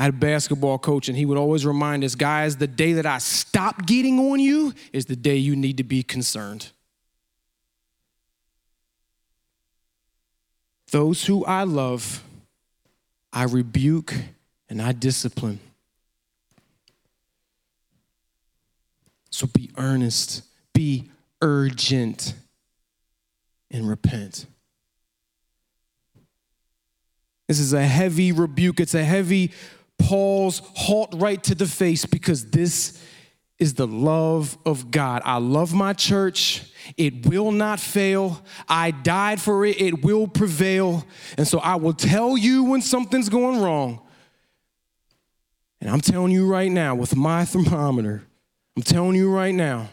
I 0.00 0.04
had 0.04 0.14
a 0.14 0.16
basketball 0.16 0.78
coach, 0.78 1.10
and 1.10 1.18
he 1.18 1.26
would 1.26 1.36
always 1.36 1.66
remind 1.66 2.04
us 2.04 2.14
guys, 2.14 2.56
the 2.56 2.66
day 2.66 2.94
that 2.94 3.04
I 3.04 3.18
stop 3.18 3.84
getting 3.84 4.18
on 4.18 4.40
you 4.40 4.72
is 4.94 5.04
the 5.04 5.14
day 5.14 5.36
you 5.36 5.54
need 5.54 5.76
to 5.76 5.84
be 5.84 6.02
concerned. 6.02 6.70
Those 10.90 11.26
who 11.26 11.44
I 11.44 11.64
love, 11.64 12.24
I 13.30 13.42
rebuke 13.42 14.14
and 14.70 14.80
I 14.80 14.92
discipline. 14.92 15.60
So 19.28 19.48
be 19.48 19.70
earnest, 19.76 20.44
be 20.72 21.10
urgent, 21.42 22.32
and 23.70 23.86
repent. 23.86 24.46
This 27.48 27.60
is 27.60 27.74
a 27.74 27.82
heavy 27.82 28.32
rebuke. 28.32 28.80
It's 28.80 28.94
a 28.94 29.04
heavy 29.04 29.50
Paul's 30.00 30.62
halt 30.74 31.14
right 31.16 31.42
to 31.44 31.54
the 31.54 31.66
face 31.66 32.06
because 32.06 32.50
this 32.50 33.00
is 33.58 33.74
the 33.74 33.86
love 33.86 34.56
of 34.64 34.90
God. 34.90 35.20
I 35.24 35.36
love 35.36 35.74
my 35.74 35.92
church. 35.92 36.62
It 36.96 37.26
will 37.26 37.52
not 37.52 37.78
fail. 37.78 38.42
I 38.68 38.90
died 38.90 39.40
for 39.40 39.66
it. 39.66 39.80
It 39.80 40.02
will 40.02 40.26
prevail. 40.26 41.06
And 41.36 41.46
so 41.46 41.58
I 41.58 41.76
will 41.76 41.92
tell 41.92 42.38
you 42.38 42.64
when 42.64 42.80
something's 42.80 43.28
going 43.28 43.60
wrong. 43.60 44.00
And 45.80 45.90
I'm 45.90 46.00
telling 46.00 46.32
you 46.32 46.46
right 46.46 46.70
now 46.70 46.94
with 46.94 47.14
my 47.14 47.44
thermometer, 47.44 48.22
I'm 48.76 48.82
telling 48.82 49.14
you 49.14 49.30
right 49.30 49.54
now, 49.54 49.90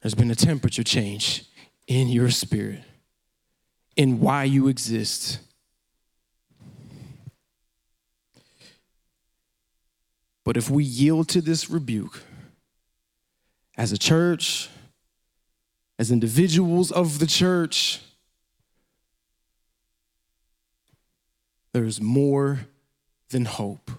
there's 0.00 0.14
been 0.14 0.30
a 0.30 0.36
temperature 0.36 0.84
change 0.84 1.44
in 1.88 2.08
your 2.08 2.30
spirit, 2.30 2.80
in 3.96 4.20
why 4.20 4.44
you 4.44 4.68
exist. 4.68 5.40
But 10.48 10.56
if 10.56 10.70
we 10.70 10.82
yield 10.82 11.28
to 11.28 11.42
this 11.42 11.68
rebuke 11.68 12.22
as 13.76 13.92
a 13.92 13.98
church, 13.98 14.70
as 15.98 16.10
individuals 16.10 16.90
of 16.90 17.18
the 17.18 17.26
church, 17.26 18.00
there's 21.74 22.00
more 22.00 22.60
than 23.28 23.44
hope. 23.44 23.90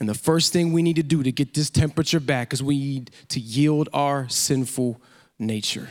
And 0.00 0.06
the 0.06 0.12
first 0.12 0.52
thing 0.52 0.74
we 0.74 0.82
need 0.82 0.96
to 0.96 1.02
do 1.02 1.22
to 1.22 1.32
get 1.32 1.54
this 1.54 1.70
temperature 1.70 2.20
back 2.20 2.52
is 2.52 2.62
we 2.62 2.76
need 2.76 3.10
to 3.28 3.40
yield 3.40 3.88
our 3.94 4.28
sinful 4.28 5.00
nature. 5.38 5.88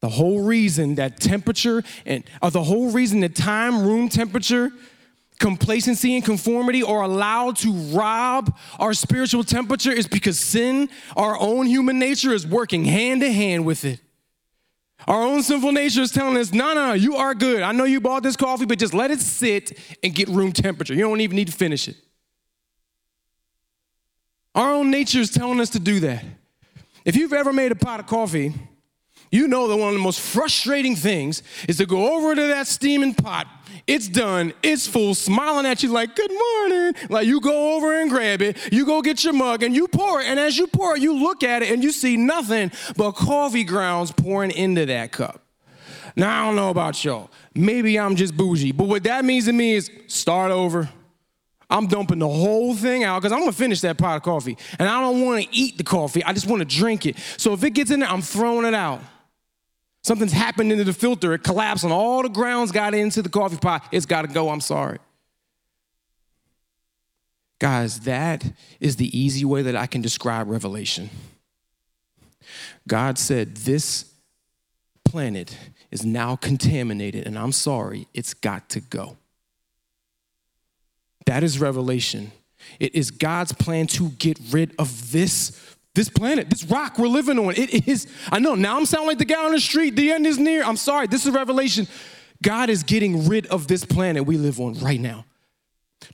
The 0.00 0.10
whole 0.10 0.42
reason 0.42 0.96
that 0.96 1.18
temperature 1.18 1.82
and 2.04 2.24
or 2.42 2.50
the 2.50 2.64
whole 2.64 2.90
reason 2.90 3.20
that 3.20 3.34
time, 3.34 3.86
room 3.86 4.10
temperature 4.10 4.70
complacency 5.38 6.14
and 6.14 6.24
conformity 6.24 6.82
are 6.82 7.02
allowed 7.02 7.56
to 7.56 7.72
rob 7.72 8.56
our 8.78 8.94
spiritual 8.94 9.44
temperature 9.44 9.92
is 9.92 10.06
because 10.06 10.38
sin, 10.38 10.88
our 11.16 11.38
own 11.38 11.66
human 11.66 11.98
nature, 11.98 12.32
is 12.32 12.46
working 12.46 12.84
hand 12.84 13.22
in 13.22 13.32
hand 13.32 13.64
with 13.64 13.84
it. 13.84 14.00
Our 15.06 15.22
own 15.22 15.42
sinful 15.42 15.72
nature 15.72 16.00
is 16.00 16.12
telling 16.12 16.36
us, 16.36 16.52
no, 16.52 16.72
no, 16.72 16.92
you 16.94 17.16
are 17.16 17.34
good. 17.34 17.62
I 17.62 17.72
know 17.72 17.84
you 17.84 18.00
bought 18.00 18.22
this 18.22 18.36
coffee, 18.36 18.64
but 18.64 18.78
just 18.78 18.94
let 18.94 19.10
it 19.10 19.20
sit 19.20 19.78
and 20.02 20.14
get 20.14 20.28
room 20.28 20.52
temperature. 20.52 20.94
You 20.94 21.02
don't 21.02 21.20
even 21.20 21.36
need 21.36 21.48
to 21.48 21.52
finish 21.52 21.88
it. 21.88 21.96
Our 24.54 24.74
own 24.74 24.90
nature 24.90 25.18
is 25.18 25.30
telling 25.30 25.60
us 25.60 25.70
to 25.70 25.80
do 25.80 26.00
that. 26.00 26.24
If 27.04 27.16
you've 27.16 27.32
ever 27.32 27.52
made 27.52 27.72
a 27.72 27.74
pot 27.74 28.00
of 28.00 28.06
coffee, 28.06 28.54
you 29.30 29.48
know 29.48 29.66
that 29.68 29.76
one 29.76 29.88
of 29.88 29.94
the 29.94 30.00
most 30.00 30.20
frustrating 30.20 30.94
things 30.96 31.42
is 31.68 31.78
to 31.78 31.86
go 31.86 32.16
over 32.16 32.34
to 32.34 32.46
that 32.48 32.66
steaming 32.66 33.14
pot. 33.14 33.46
It's 33.86 34.08
done, 34.08 34.54
it's 34.62 34.86
full, 34.86 35.14
smiling 35.14 35.66
at 35.66 35.82
you 35.82 35.90
like, 35.90 36.16
good 36.16 36.30
morning. 36.30 36.94
Like 37.10 37.26
you 37.26 37.40
go 37.40 37.76
over 37.76 38.00
and 38.00 38.08
grab 38.08 38.40
it, 38.40 38.72
you 38.72 38.86
go 38.86 39.02
get 39.02 39.22
your 39.24 39.34
mug 39.34 39.62
and 39.62 39.74
you 39.74 39.88
pour 39.88 40.22
it. 40.22 40.26
And 40.26 40.40
as 40.40 40.56
you 40.56 40.66
pour 40.66 40.96
it, 40.96 41.02
you 41.02 41.14
look 41.14 41.42
at 41.42 41.62
it 41.62 41.70
and 41.70 41.82
you 41.82 41.92
see 41.92 42.16
nothing 42.16 42.72
but 42.96 43.12
coffee 43.12 43.64
grounds 43.64 44.10
pouring 44.10 44.52
into 44.52 44.86
that 44.86 45.12
cup. 45.12 45.42
Now, 46.16 46.42
I 46.42 46.46
don't 46.46 46.56
know 46.56 46.70
about 46.70 47.04
y'all. 47.04 47.30
Maybe 47.54 47.98
I'm 47.98 48.16
just 48.16 48.36
bougie, 48.36 48.72
but 48.72 48.84
what 48.84 49.02
that 49.02 49.24
means 49.24 49.46
to 49.46 49.52
me 49.52 49.74
is 49.74 49.90
start 50.06 50.50
over. 50.50 50.88
I'm 51.68 51.86
dumping 51.86 52.20
the 52.20 52.28
whole 52.28 52.74
thing 52.74 53.04
out 53.04 53.20
because 53.20 53.32
I'm 53.32 53.40
gonna 53.40 53.52
finish 53.52 53.80
that 53.82 53.98
pot 53.98 54.16
of 54.16 54.22
coffee. 54.22 54.56
And 54.78 54.88
I 54.88 55.00
don't 55.00 55.22
wanna 55.22 55.44
eat 55.50 55.76
the 55.76 55.84
coffee, 55.84 56.24
I 56.24 56.32
just 56.32 56.46
wanna 56.46 56.64
drink 56.64 57.04
it. 57.04 57.16
So 57.36 57.52
if 57.52 57.64
it 57.64 57.70
gets 57.70 57.90
in 57.90 58.00
there, 58.00 58.08
I'm 58.08 58.22
throwing 58.22 58.64
it 58.64 58.74
out. 58.74 59.00
Something's 60.04 60.32
happened 60.32 60.70
into 60.70 60.84
the 60.84 60.92
filter, 60.92 61.32
it 61.32 61.42
collapsed, 61.42 61.82
and 61.82 61.92
all 61.92 62.22
the 62.22 62.28
grounds 62.28 62.70
got 62.70 62.94
into 62.94 63.22
the 63.22 63.30
coffee 63.30 63.56
pot. 63.56 63.88
It's 63.90 64.04
got 64.04 64.22
to 64.22 64.28
go. 64.28 64.50
I'm 64.50 64.60
sorry. 64.60 64.98
Guys, 67.58 68.00
that 68.00 68.44
is 68.80 68.96
the 68.96 69.18
easy 69.18 69.46
way 69.46 69.62
that 69.62 69.74
I 69.74 69.86
can 69.86 70.02
describe 70.02 70.50
Revelation. 70.50 71.08
God 72.86 73.16
said, 73.18 73.56
This 73.56 74.12
planet 75.06 75.56
is 75.90 76.04
now 76.04 76.36
contaminated, 76.36 77.26
and 77.26 77.38
I'm 77.38 77.52
sorry, 77.52 78.06
it's 78.12 78.34
got 78.34 78.68
to 78.70 78.80
go. 78.80 79.16
That 81.24 81.42
is 81.42 81.58
Revelation. 81.58 82.30
It 82.78 82.94
is 82.94 83.10
God's 83.10 83.52
plan 83.52 83.86
to 83.88 84.10
get 84.10 84.38
rid 84.50 84.74
of 84.78 85.12
this 85.12 85.76
This 85.94 86.08
planet, 86.08 86.50
this 86.50 86.64
rock 86.64 86.98
we're 86.98 87.06
living 87.06 87.38
on, 87.38 87.54
it 87.56 87.86
is, 87.86 88.08
I 88.32 88.40
know, 88.40 88.56
now 88.56 88.76
I'm 88.76 88.84
sounding 88.84 89.08
like 89.08 89.18
the 89.18 89.24
guy 89.24 89.44
on 89.44 89.52
the 89.52 89.60
street, 89.60 89.94
the 89.94 90.10
end 90.10 90.26
is 90.26 90.38
near. 90.38 90.64
I'm 90.64 90.76
sorry, 90.76 91.06
this 91.06 91.24
is 91.24 91.32
revelation. 91.32 91.86
God 92.42 92.68
is 92.68 92.82
getting 92.82 93.28
rid 93.28 93.46
of 93.46 93.68
this 93.68 93.84
planet 93.84 94.26
we 94.26 94.36
live 94.36 94.60
on 94.60 94.74
right 94.80 95.00
now 95.00 95.24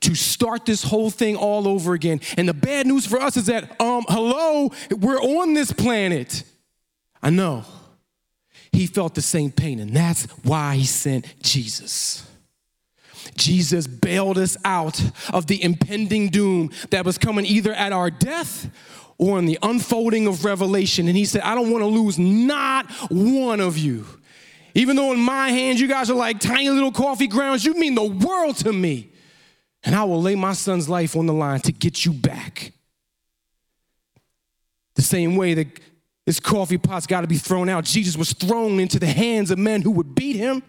to 0.01 0.15
start 0.15 0.67
this 0.67 0.83
whole 0.83 1.11
thing 1.11 1.35
all 1.35 1.67
over 1.67 1.95
again. 1.95 2.21
And 2.37 2.49
the 2.49 2.55
bad 2.55 2.87
news 2.87 3.07
for 3.07 3.21
us 3.21 3.37
is 3.37 3.47
that, 3.47 3.81
um, 3.81 4.05
hello, 4.09 4.71
we're 4.91 5.21
on 5.21 5.55
this 5.55 5.73
planet. 5.73 6.45
I 7.23 7.31
know. 7.31 7.65
He 8.73 8.87
felt 8.87 9.15
the 9.15 9.23
same 9.23 9.51
pain, 9.51 9.81
and 9.81 9.97
that's 9.97 10.27
why 10.45 10.77
he 10.77 10.85
sent 10.85 11.43
Jesus. 11.43 12.25
Jesus 13.37 13.87
bailed 13.87 14.39
us 14.39 14.57
out 14.65 15.01
of 15.33 15.47
the 15.47 15.63
impending 15.63 16.29
doom 16.29 16.71
that 16.91 17.05
was 17.05 17.19
coming 17.19 17.45
either 17.45 17.73
at 17.73 17.93
our 17.93 18.11
death 18.11 18.71
or 19.21 19.39
in 19.39 19.45
the 19.45 19.59
unfolding 19.63 20.27
of 20.27 20.47
revelation. 20.47 21.07
And 21.07 21.15
he 21.15 21.27
said, 21.27 21.43
I 21.43 21.55
don't 21.55 21.71
want 21.71 21.83
to 21.83 21.87
lose 21.87 22.19
not 22.19 22.91
one 23.11 23.61
of 23.61 23.77
you. 23.77 24.07
Even 24.75 24.97
though 24.97 25.13
in 25.13 25.21
my 25.21 25.51
hands 25.51 25.79
you 25.79 25.89
guys 25.89 26.11
are 26.11 26.15
like 26.15 26.41
tiny 26.41 26.71
little 26.71 26.91
coffee 26.91 27.27
grounds, 27.27 27.63
you 27.63 27.75
mean 27.75 27.95
the 27.95 28.03
world 28.03 28.57
to 28.57 28.73
me. 28.73 29.11
And 29.85 29.95
I 29.95 30.05
will 30.05 30.23
lay 30.23 30.37
my 30.37 30.55
son's 30.55 30.89
life 30.89 31.17
on 31.17 31.27
the 31.27 31.35
line 31.35 31.61
to 31.61 31.73
get 31.73 32.07
you 32.07 32.15
back. 32.15 32.73
The 34.95 35.03
same 35.03 35.37
way 35.37 35.53
that 35.53 35.67
this 36.25 36.41
coffee 36.41 36.79
pot's 36.79 37.07
got 37.07 37.21
to 37.21 37.27
be 37.27 37.37
thrown 37.37 37.69
out, 37.69 37.85
Jesus 37.85 38.17
was 38.17 38.33
thrown 38.33 38.81
into 38.81 38.99
the 38.99 39.07
hands 39.07 39.51
of 39.51 39.59
men 39.59 39.83
who 39.83 39.91
would 39.91 40.15
beat 40.15 40.37
him, 40.37 40.63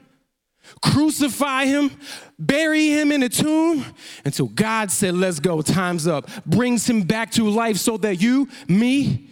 crucify 0.81 1.65
him, 1.65 1.91
bury 2.39 2.87
him 2.89 3.11
in 3.11 3.23
a 3.23 3.29
tomb 3.29 3.85
until 4.23 4.47
God 4.47 4.91
said, 4.91 5.13
Let's 5.15 5.39
go, 5.39 5.61
time's 5.61 6.07
up, 6.07 6.29
brings 6.45 6.89
him 6.89 7.03
back 7.03 7.31
to 7.31 7.49
life 7.49 7.77
so 7.77 7.97
that 7.97 8.21
you, 8.21 8.47
me, 8.67 9.29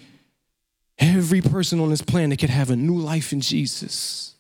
every 0.98 1.42
person 1.42 1.80
on 1.80 1.90
this 1.90 2.02
planet 2.02 2.40
could 2.40 2.50
have 2.50 2.70
a 2.70 2.76
new 2.76 2.98
life 2.98 3.32
in 3.32 3.42
Jesus. 3.42 4.36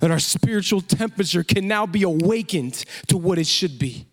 That 0.00 0.10
our 0.10 0.18
spiritual 0.18 0.80
temperature 0.80 1.44
can 1.44 1.68
now 1.68 1.86
be 1.86 2.02
awakened 2.02 2.84
to 3.08 3.16
what 3.16 3.38
it 3.38 3.46
should 3.46 3.78
be. 3.78 4.06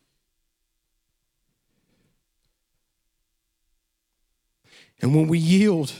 And 5.01 5.15
when 5.15 5.27
we 5.27 5.39
yield 5.39 5.91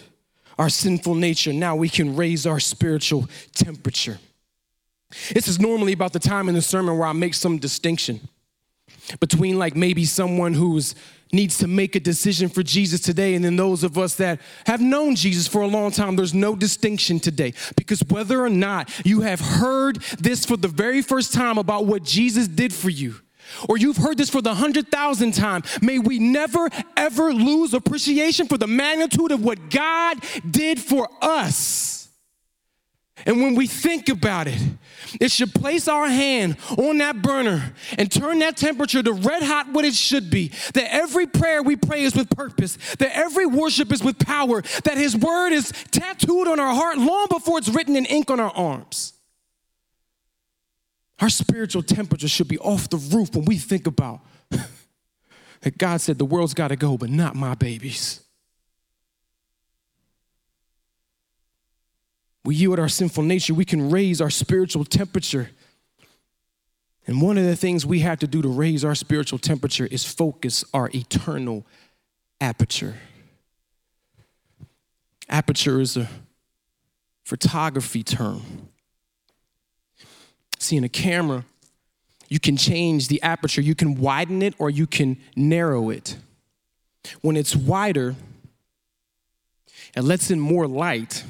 our 0.61 0.69
sinful 0.69 1.15
nature, 1.15 1.51
now 1.51 1.75
we 1.75 1.89
can 1.89 2.15
raise 2.15 2.45
our 2.45 2.59
spiritual 2.59 3.27
temperature. 3.55 4.19
This 5.33 5.47
is 5.47 5.59
normally 5.59 5.91
about 5.91 6.13
the 6.13 6.19
time 6.19 6.47
in 6.49 6.53
the 6.53 6.61
sermon 6.61 6.99
where 6.99 7.07
I 7.07 7.13
make 7.13 7.33
some 7.33 7.57
distinction 7.57 8.29
between 9.19 9.57
like 9.57 9.75
maybe 9.75 10.05
someone 10.05 10.53
who's 10.53 10.93
needs 11.33 11.57
to 11.57 11.67
make 11.67 11.95
a 11.95 11.99
decision 11.99 12.47
for 12.47 12.61
Jesus 12.61 12.99
today 12.99 13.33
and 13.33 13.43
then 13.43 13.55
those 13.55 13.83
of 13.83 13.97
us 13.97 14.15
that 14.15 14.39
have 14.67 14.81
known 14.81 15.15
Jesus 15.15 15.47
for 15.47 15.61
a 15.61 15.67
long 15.67 15.89
time 15.89 16.15
there's 16.15 16.33
no 16.33 16.55
distinction 16.55 17.19
today 17.19 17.53
because 17.75 18.03
whether 18.09 18.43
or 18.43 18.49
not 18.49 18.87
you 19.03 19.21
have 19.21 19.39
heard 19.39 19.95
this 20.19 20.45
for 20.45 20.57
the 20.57 20.67
very 20.67 21.01
first 21.01 21.33
time 21.33 21.57
about 21.57 21.85
what 21.85 22.03
Jesus 22.03 22.47
did 22.47 22.71
for 22.71 22.89
you 22.89 23.15
or 23.67 23.77
you've 23.77 23.97
heard 23.97 24.17
this 24.17 24.29
for 24.29 24.41
the 24.41 24.53
hundred 24.53 24.89
thousand 24.89 25.33
time, 25.33 25.63
may 25.81 25.99
we 25.99 26.19
never 26.19 26.69
ever 26.97 27.33
lose 27.33 27.73
appreciation 27.73 28.47
for 28.47 28.57
the 28.57 28.67
magnitude 28.67 29.31
of 29.31 29.43
what 29.43 29.69
God 29.69 30.17
did 30.49 30.79
for 30.79 31.09
us. 31.21 32.01
And 33.25 33.41
when 33.41 33.55
we 33.55 33.67
think 33.67 34.09
about 34.09 34.47
it, 34.47 34.59
it 35.19 35.31
should 35.31 35.53
place 35.53 35.87
our 35.87 36.07
hand 36.07 36.57
on 36.77 36.97
that 36.99 37.21
burner 37.21 37.73
and 37.97 38.11
turn 38.11 38.39
that 38.39 38.57
temperature 38.57 39.03
to 39.03 39.13
red 39.13 39.43
hot 39.43 39.71
what 39.71 39.85
it 39.85 39.93
should 39.93 40.29
be. 40.29 40.49
That 40.73 40.93
every 40.93 41.27
prayer 41.27 41.61
we 41.61 41.75
pray 41.75 42.03
is 42.03 42.15
with 42.15 42.29
purpose, 42.29 42.77
that 42.95 43.15
every 43.15 43.45
worship 43.45 43.91
is 43.91 44.03
with 44.03 44.17
power, 44.19 44.61
that 44.85 44.97
His 44.97 45.15
word 45.15 45.53
is 45.53 45.71
tattooed 45.91 46.47
on 46.47 46.59
our 46.59 46.73
heart 46.73 46.97
long 46.97 47.27
before 47.29 47.57
it's 47.57 47.69
written 47.69 47.95
in 47.95 48.05
ink 48.05 48.31
on 48.31 48.39
our 48.39 48.51
arms. 48.51 49.13
Our 51.21 51.29
spiritual 51.29 51.83
temperature 51.83 52.27
should 52.27 52.47
be 52.47 52.57
off 52.57 52.89
the 52.89 52.97
roof 52.97 53.35
when 53.35 53.45
we 53.45 53.57
think 53.57 53.85
about 53.85 54.21
that 55.61 55.77
God 55.77 56.01
said 56.01 56.17
the 56.17 56.25
world's 56.25 56.55
got 56.55 56.69
to 56.69 56.75
go, 56.75 56.97
but 56.97 57.11
not 57.11 57.35
my 57.35 57.53
babies. 57.53 58.21
We 62.43 62.55
yield 62.55 62.79
our 62.79 62.89
sinful 62.89 63.23
nature, 63.23 63.53
we 63.53 63.65
can 63.65 63.91
raise 63.91 64.19
our 64.19 64.31
spiritual 64.31 64.83
temperature. 64.83 65.51
And 67.05 67.21
one 67.21 67.37
of 67.37 67.45
the 67.45 67.55
things 67.55 67.85
we 67.85 67.99
have 67.99 68.19
to 68.19 68.27
do 68.27 68.41
to 68.41 68.47
raise 68.47 68.83
our 68.83 68.95
spiritual 68.95 69.37
temperature 69.37 69.85
is 69.85 70.03
focus 70.03 70.65
our 70.73 70.89
eternal 70.93 71.65
aperture. 72.39 72.95
Aperture 75.29 75.79
is 75.79 75.97
a 75.97 76.09
photography 77.23 78.03
term. 78.03 78.70
See, 80.61 80.77
in 80.77 80.83
a 80.83 80.89
camera, 80.89 81.43
you 82.29 82.39
can 82.39 82.55
change 82.55 83.07
the 83.07 83.19
aperture. 83.23 83.61
You 83.61 83.73
can 83.73 83.95
widen 83.95 84.43
it 84.43 84.53
or 84.59 84.69
you 84.69 84.85
can 84.85 85.17
narrow 85.35 85.89
it. 85.89 86.17
When 87.21 87.35
it's 87.35 87.55
wider, 87.55 88.15
it 89.95 90.03
lets 90.03 90.29
in 90.29 90.39
more 90.39 90.67
light, 90.67 91.23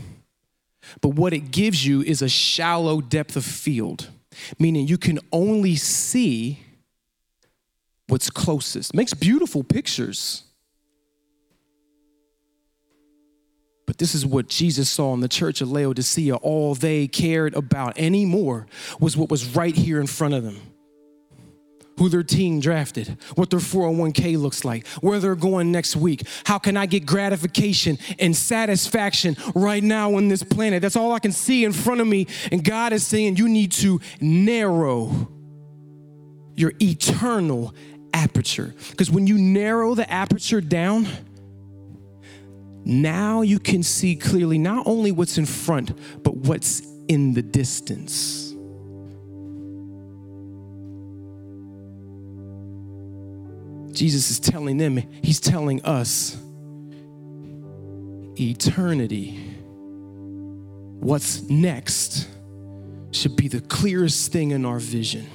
but 1.00 1.16
what 1.16 1.32
it 1.32 1.52
gives 1.52 1.86
you 1.86 2.02
is 2.02 2.22
a 2.22 2.28
shallow 2.28 3.00
depth 3.00 3.38
of 3.38 3.46
field, 3.46 4.10
meaning 4.60 4.86
you 4.86 4.98
can 4.98 5.18
only 5.32 5.78
see 5.78 6.60
what's 8.08 8.30
closest. 8.30 8.94
Makes 8.94 9.14
beautiful 9.14 9.64
pictures. 9.64 10.44
This 14.02 14.16
is 14.16 14.26
what 14.26 14.48
Jesus 14.48 14.90
saw 14.90 15.14
in 15.14 15.20
the 15.20 15.28
church 15.28 15.62
of 15.62 15.72
Laodicea. 15.72 16.34
All 16.38 16.74
they 16.74 17.08
cared 17.08 17.54
about 17.54 18.00
anymore 18.00 18.66
was 19.00 19.16
what 19.16 19.30
was 19.30 19.56
right 19.56 19.76
here 19.76 20.02
in 20.02 20.08
front 20.08 20.34
of 20.34 20.44
them 20.44 20.60
who 22.00 22.10
their 22.10 22.24
team 22.24 22.60
drafted, 22.60 23.16
what 23.36 23.52
their 23.52 23.60
401k 23.60 24.42
looks 24.42 24.66
like, 24.66 24.88
where 25.02 25.20
they're 25.20 25.36
going 25.36 25.72
next 25.72 25.96
week. 25.96 26.24
How 26.46 26.58
can 26.58 26.78
I 26.78 26.88
get 26.88 27.06
gratification 27.06 28.00
and 28.18 28.36
satisfaction 28.36 29.38
right 29.54 29.84
now 29.84 30.16
on 30.16 30.30
this 30.30 30.42
planet? 30.42 30.82
That's 30.82 30.96
all 30.96 31.12
I 31.12 31.20
can 31.20 31.32
see 31.32 31.64
in 31.64 31.72
front 31.72 32.02
of 32.02 32.08
me. 32.08 32.26
And 32.52 32.64
God 32.64 32.94
is 32.94 33.06
saying 33.06 33.36
you 33.36 33.48
need 33.48 33.72
to 33.74 34.02
narrow 34.20 35.30
your 36.56 36.74
eternal 36.82 37.76
aperture. 38.16 38.74
Because 38.90 39.12
when 39.12 39.28
you 39.28 39.38
narrow 39.38 39.94
the 39.94 40.12
aperture 40.12 40.60
down, 40.60 41.08
now 42.84 43.42
you 43.42 43.60
can 43.60 43.84
see 43.84 44.16
clearly 44.16 44.58
not 44.58 44.88
only 44.88 45.12
what's 45.12 45.38
in 45.38 45.46
front, 45.46 45.92
but 46.24 46.36
what's 46.36 46.82
in 47.08 47.34
the 47.34 47.42
distance. 47.42 48.52
Jesus 53.94 54.32
is 54.32 54.40
telling 54.40 54.78
them, 54.78 54.98
He's 55.22 55.40
telling 55.40 55.84
us 55.84 56.38
eternity, 58.40 59.38
what's 61.00 61.44
next, 61.50 62.28
should 63.12 63.36
be 63.36 63.48
the 63.48 63.62
clearest 63.62 64.32
thing 64.32 64.52
in 64.52 64.66
our 64.66 64.80
vision. 64.80 65.28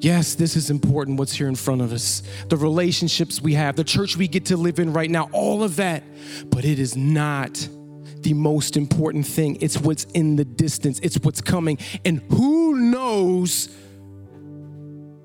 Yes, 0.00 0.34
this 0.34 0.56
is 0.56 0.70
important, 0.70 1.18
what's 1.18 1.32
here 1.32 1.48
in 1.48 1.54
front 1.54 1.80
of 1.80 1.92
us. 1.92 2.22
The 2.48 2.56
relationships 2.56 3.40
we 3.40 3.54
have, 3.54 3.76
the 3.76 3.84
church 3.84 4.16
we 4.16 4.28
get 4.28 4.46
to 4.46 4.56
live 4.56 4.78
in 4.78 4.92
right 4.92 5.10
now, 5.10 5.28
all 5.32 5.62
of 5.62 5.76
that. 5.76 6.04
But 6.50 6.64
it 6.64 6.78
is 6.78 6.96
not 6.96 7.68
the 8.20 8.34
most 8.34 8.76
important 8.76 9.26
thing. 9.26 9.56
It's 9.60 9.78
what's 9.78 10.04
in 10.04 10.36
the 10.36 10.44
distance, 10.44 10.98
it's 11.00 11.18
what's 11.18 11.40
coming. 11.40 11.78
And 12.04 12.20
who 12.30 12.74
knows 12.74 13.68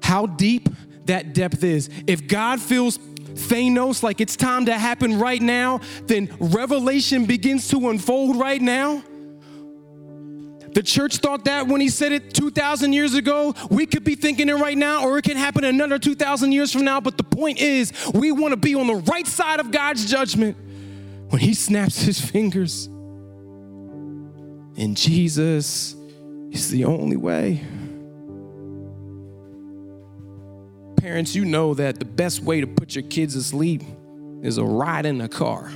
how 0.04 0.26
deep 0.26 0.70
that 1.06 1.34
depth 1.34 1.64
is? 1.64 1.90
If 2.08 2.28
God 2.28 2.60
feels 2.60 2.98
Thanos 2.98 4.04
like 4.04 4.22
it's 4.22 4.36
time 4.36 4.66
to 4.66 4.78
happen 4.78 5.20
right 5.20 5.42
now, 5.42 5.82
then 6.06 6.30
revelation 6.40 7.26
begins 7.26 7.68
to 7.70 7.90
unfold 7.90 8.36
right 8.38 8.62
now. 8.62 9.04
The 10.74 10.82
church 10.82 11.18
thought 11.18 11.46
that 11.46 11.68
when 11.68 11.82
he 11.82 11.90
said 11.90 12.12
it 12.12 12.34
2,000 12.34 12.94
years 12.94 13.14
ago. 13.14 13.54
We 13.70 13.86
could 13.86 14.04
be 14.04 14.16
thinking 14.16 14.48
it 14.50 14.54
right 14.54 14.78
now, 14.78 15.06
or 15.06 15.18
it 15.18 15.24
can 15.24 15.38
happen 15.38 15.64
another 15.64 16.00
2,000 16.00 16.52
years 16.52 16.72
from 16.72 16.86
now. 16.86 17.02
But 17.02 17.18
the 17.18 17.24
point 17.24 17.60
is, 17.60 17.92
we 18.14 18.32
want 18.32 18.54
to 18.54 18.58
be 18.58 18.76
on 18.76 18.88
the 18.88 18.96
right 18.96 19.28
side 19.28 19.60
of 19.60 19.72
God's 19.72 20.10
judgment 20.10 20.58
when 21.30 21.42
he 21.42 21.54
snaps 21.54 22.02
his 22.02 22.20
fingers. 22.20 22.88
And 24.78 24.96
Jesus 24.96 25.96
is 26.52 26.70
the 26.70 26.86
only 26.86 27.18
way. 27.18 27.66
Parents, 30.98 31.36
you 31.36 31.46
know 31.46 31.74
that 31.74 32.00
the 32.00 32.06
best 32.06 32.42
way 32.42 32.62
to 32.62 32.68
put 32.68 32.96
your 32.96 33.04
kids 33.04 33.34
to 33.34 33.44
sleep 33.44 33.82
is 34.42 34.58
a 34.58 34.64
ride 34.64 35.06
in 35.06 35.18
the 35.18 35.28
car 35.28 35.72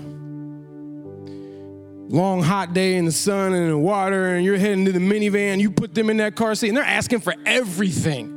long 2.08 2.42
hot 2.42 2.74
day 2.74 2.96
in 2.98 3.06
the 3.06 3.12
sun 3.12 3.54
and 3.54 3.72
the 3.72 3.78
water 3.78 4.36
and 4.36 4.46
you're 4.46 4.58
heading 4.58 4.86
to 4.86 4.92
the 4.92 5.00
minivan 5.00 5.60
you 5.60 5.72
put 5.72 5.96
them 5.96 6.10
in 6.10 6.18
that 6.18 6.36
car 6.36 6.54
seat 6.54 6.68
and 6.68 6.78
they're 6.78 6.84
asking 6.84 7.20
for 7.20 7.34
everything 7.46 8.36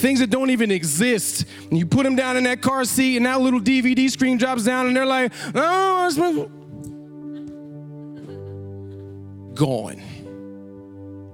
things 0.00 0.20
that 0.20 0.30
don't 0.30 0.50
even 0.50 0.70
exist. 0.70 1.44
And 1.68 1.78
you 1.78 1.86
put 1.86 2.04
them 2.04 2.16
down 2.16 2.36
in 2.36 2.44
that 2.44 2.60
car 2.62 2.84
seat, 2.84 3.16
and 3.16 3.26
that 3.26 3.40
little 3.40 3.60
DVD 3.60 4.10
screen 4.10 4.38
drops 4.38 4.64
down, 4.64 4.86
and 4.86 4.96
they're 4.96 5.06
like, 5.06 5.32
oh, 5.54 6.06
it's 6.06 6.16
gone. 9.58 10.02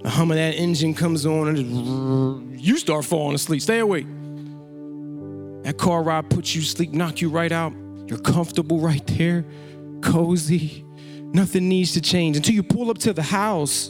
The 0.03 0.09
hum 0.09 0.31
of 0.31 0.37
that 0.37 0.55
engine 0.55 0.93
comes 0.93 1.25
on, 1.25 1.47
and 1.47 2.59
you 2.59 2.77
start 2.77 3.05
falling 3.05 3.35
asleep. 3.35 3.61
Stay 3.61 3.79
awake. 3.79 4.07
That 5.63 5.77
car 5.77 6.03
ride 6.03 6.29
puts 6.29 6.55
you 6.55 6.61
sleep, 6.61 6.91
knock 6.91 7.21
you 7.21 7.29
right 7.29 7.51
out. 7.51 7.73
You're 8.07 8.19
comfortable 8.19 8.79
right 8.79 9.05
there, 9.07 9.45
cozy. 10.01 10.86
Nothing 11.33 11.69
needs 11.69 11.93
to 11.93 12.01
change 12.01 12.37
until 12.37 12.55
you 12.55 12.63
pull 12.63 12.89
up 12.89 12.97
to 12.99 13.13
the 13.13 13.23
house. 13.23 13.89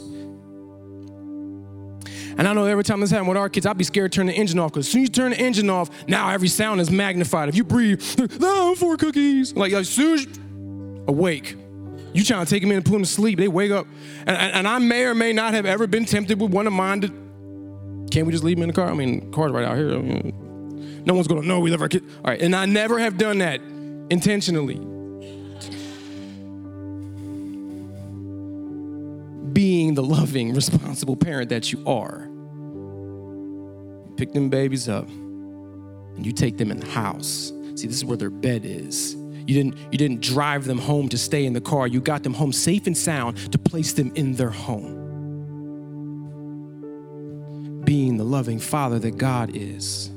And 2.38 2.46
I 2.46 2.52
know 2.52 2.66
every 2.66 2.84
time 2.84 3.00
this 3.00 3.10
happens 3.10 3.28
with 3.28 3.36
our 3.36 3.48
kids, 3.48 3.66
I'd 3.66 3.76
be 3.76 3.84
scared 3.84 4.12
to 4.12 4.16
turn 4.16 4.26
the 4.26 4.32
engine 4.32 4.60
off 4.60 4.72
because 4.72 4.86
as 4.86 4.92
soon 4.92 5.02
as 5.02 5.08
you 5.08 5.12
turn 5.12 5.30
the 5.32 5.38
engine 5.38 5.68
off, 5.68 5.90
now 6.06 6.30
every 6.30 6.46
sound 6.46 6.80
is 6.80 6.88
magnified. 6.88 7.48
If 7.48 7.56
you 7.56 7.64
breathe, 7.64 8.00
oh, 8.40 8.76
four 8.76 8.96
cookies. 8.96 9.54
Like 9.54 9.72
as 9.72 9.88
soon 9.88 10.14
as 10.14 10.24
you 10.24 11.04
awake, 11.08 11.56
you 12.12 12.22
trying 12.22 12.44
to 12.44 12.50
take 12.50 12.62
them 12.62 12.70
in 12.70 12.76
and 12.76 12.86
put 12.86 12.92
them 12.92 13.02
to 13.02 13.08
sleep, 13.08 13.38
they 13.40 13.48
wake 13.48 13.72
up. 13.72 13.88
And, 14.20 14.36
and, 14.36 14.54
and 14.54 14.68
I 14.68 14.78
may 14.78 15.04
or 15.04 15.14
may 15.14 15.32
not 15.32 15.52
have 15.54 15.66
ever 15.66 15.88
been 15.88 16.04
tempted 16.04 16.40
with 16.40 16.52
one 16.52 16.68
of 16.68 16.72
mine 16.72 17.00
to, 17.00 17.08
can't 18.10 18.24
we 18.24 18.32
just 18.32 18.44
leave 18.44 18.56
them 18.56 18.62
in 18.62 18.68
the 18.68 18.74
car? 18.74 18.88
I 18.88 18.94
mean, 18.94 19.32
car's 19.32 19.50
right 19.50 19.64
out 19.64 19.76
here. 19.76 19.92
I 19.94 19.98
mean, 19.98 21.02
no 21.04 21.14
one's 21.14 21.26
gonna 21.26 21.42
know 21.42 21.58
we 21.58 21.70
love 21.70 21.82
our 21.82 21.88
kids. 21.88 22.06
All 22.24 22.30
right, 22.30 22.40
and 22.40 22.54
I 22.54 22.66
never 22.66 23.00
have 23.00 23.18
done 23.18 23.38
that 23.38 23.60
intentionally. 24.10 24.97
Being 29.58 29.94
the 29.94 30.04
loving, 30.04 30.54
responsible 30.54 31.16
parent 31.16 31.48
that 31.48 31.72
you 31.72 31.82
are. 31.84 32.28
Pick 34.16 34.32
them 34.32 34.50
babies 34.50 34.88
up 34.88 35.08
and 35.08 36.24
you 36.24 36.30
take 36.30 36.58
them 36.58 36.70
in 36.70 36.78
the 36.78 36.86
house. 36.86 37.52
See, 37.74 37.88
this 37.88 37.96
is 37.96 38.04
where 38.04 38.16
their 38.16 38.30
bed 38.30 38.64
is. 38.64 39.16
You 39.16 39.54
didn't, 39.54 39.76
you 39.90 39.98
didn't 39.98 40.20
drive 40.20 40.64
them 40.64 40.78
home 40.78 41.08
to 41.08 41.18
stay 41.18 41.44
in 41.44 41.54
the 41.54 41.60
car. 41.60 41.88
You 41.88 42.00
got 42.00 42.22
them 42.22 42.34
home 42.34 42.52
safe 42.52 42.86
and 42.86 42.96
sound 42.96 43.50
to 43.50 43.58
place 43.58 43.94
them 43.94 44.12
in 44.14 44.34
their 44.34 44.50
home. 44.50 44.94
Being 47.84 48.16
the 48.16 48.22
loving 48.22 48.60
father 48.60 49.00
that 49.00 49.18
God 49.18 49.56
is. 49.56 50.12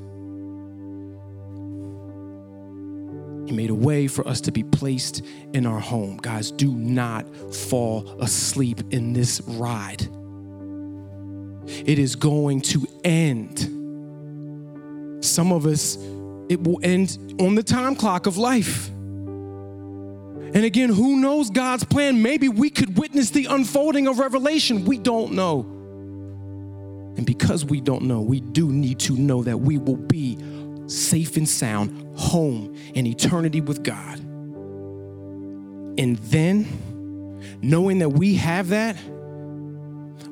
He 3.52 3.58
made 3.58 3.70
a 3.70 3.76
way 3.76 4.08
for 4.08 4.26
us 4.26 4.40
to 4.42 4.52
be 4.54 4.64
placed 4.64 5.26
in 5.52 5.66
our 5.66 5.82
home. 5.82 6.16
Guys, 6.16 6.52
do 6.52 6.72
not 6.72 7.26
fall 7.54 8.08
asleep 8.22 8.80
in 8.92 9.12
this 9.12 9.42
ride. 9.42 10.08
It 11.68 12.00
is 12.00 12.16
going 12.16 12.62
to 12.62 12.88
end. 13.04 13.60
Some 15.22 15.52
of 15.52 15.66
us, 15.66 15.98
it 16.48 16.64
will 16.64 16.80
end 16.82 17.36
on 17.42 17.56
the 17.56 17.64
time 17.64 17.98
clock 17.98 18.26
of 18.26 18.38
life. 18.38 18.88
And 18.88 20.64
again, 20.64 20.88
who 20.88 21.18
knows 21.18 21.50
God's 21.50 21.84
plan? 21.84 22.22
Maybe 22.22 22.48
we 22.48 22.70
could 22.70 22.98
witness 22.98 23.32
the 23.32 23.48
unfolding 23.48 24.08
of 24.08 24.18
Revelation. 24.18 24.86
We 24.86 24.98
don't 24.98 25.34
know. 25.34 25.66
And 27.18 27.26
because 27.26 27.66
we 27.66 27.82
don't 27.82 28.04
know, 28.04 28.22
we 28.22 28.40
do 28.40 28.72
need 28.72 29.00
to 29.00 29.18
know 29.18 29.44
that 29.44 29.60
we 29.60 29.78
will 29.78 29.98
be 29.98 30.38
safe 30.91 31.38
and 31.38 31.47
sound, 31.47 32.17
home 32.17 32.75
in 32.93 33.06
eternity 33.08 33.62
with 33.62 33.84
God. 33.84 34.19
And 35.97 36.17
then, 36.17 37.39
knowing 37.62 37.99
that 37.99 38.10
we 38.10 38.36
have 38.36 38.69
that, 38.69 38.97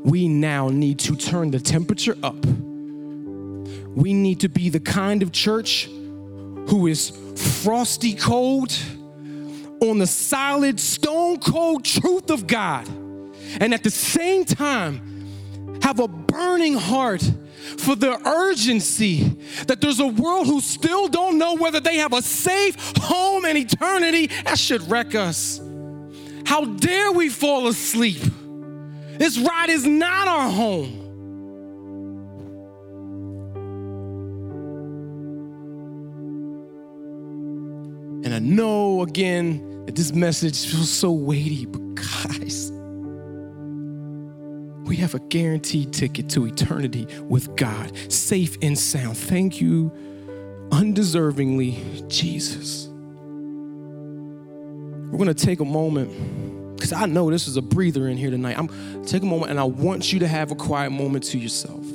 we 0.03 0.27
now 0.27 0.69
need 0.69 0.99
to 0.99 1.15
turn 1.15 1.51
the 1.51 1.59
temperature 1.59 2.17
up. 2.23 2.45
We 2.45 4.13
need 4.13 4.41
to 4.41 4.49
be 4.49 4.69
the 4.69 4.79
kind 4.79 5.21
of 5.23 5.31
church 5.31 5.85
who 5.85 6.87
is 6.87 7.11
frosty 7.35 8.13
cold 8.13 8.77
on 9.81 9.97
the 9.97 10.07
solid, 10.07 10.79
stone 10.79 11.39
cold 11.39 11.85
truth 11.85 12.29
of 12.29 12.47
God. 12.47 12.87
And 13.59 13.73
at 13.73 13.83
the 13.83 13.91
same 13.91 14.45
time, 14.45 15.01
have 15.81 15.99
a 15.99 16.07
burning 16.07 16.75
heart 16.75 17.29
for 17.77 17.95
the 17.95 18.19
urgency 18.27 19.23
that 19.67 19.81
there's 19.81 19.99
a 19.99 20.07
world 20.07 20.47
who 20.47 20.61
still 20.61 21.07
don't 21.07 21.37
know 21.37 21.55
whether 21.55 21.79
they 21.79 21.97
have 21.97 22.13
a 22.13 22.21
safe 22.21 22.75
home 22.97 23.45
in 23.45 23.57
eternity. 23.57 24.27
That 24.45 24.57
should 24.57 24.89
wreck 24.89 25.15
us. 25.15 25.61
How 26.45 26.65
dare 26.65 27.11
we 27.11 27.29
fall 27.29 27.67
asleep? 27.67 28.21
This 29.17 29.37
ride 29.37 29.69
is 29.69 29.85
not 29.85 30.27
our 30.27 30.49
home. 30.49 30.99
And 38.23 38.33
I 38.33 38.39
know 38.39 39.01
again 39.01 39.85
that 39.85 39.95
this 39.95 40.13
message 40.13 40.65
feels 40.65 40.89
so 40.89 41.11
weighty, 41.11 41.65
but 41.65 41.95
guys, 41.95 42.71
we 44.89 44.95
have 44.95 45.13
a 45.13 45.19
guaranteed 45.19 45.93
ticket 45.93 46.27
to 46.31 46.47
eternity 46.47 47.05
with 47.25 47.55
God, 47.55 47.95
safe 48.11 48.57
and 48.63 48.75
sound. 48.77 49.15
Thank 49.15 49.61
you, 49.61 49.91
undeservingly, 50.69 52.07
Jesus. 52.09 52.87
We're 55.11 55.19
going 55.19 55.27
to 55.27 55.35
take 55.35 55.59
a 55.59 55.65
moment 55.65 56.75
because 56.75 56.91
I 56.91 57.05
know 57.05 57.29
this 57.29 57.47
is 57.47 57.55
a 57.55 57.61
breather 57.61 58.07
in 58.07 58.17
here 58.17 58.31
tonight. 58.31 58.57
I'm 58.57 58.67
take 59.05 59.21
a 59.21 59.27
moment 59.27 59.51
and 59.51 59.59
I 59.59 59.63
want 59.65 60.11
you 60.11 60.17
to 60.19 60.27
have 60.27 60.49
a 60.49 60.55
quiet 60.55 60.89
moment 60.89 61.23
to 61.25 61.37
yourself. 61.37 61.85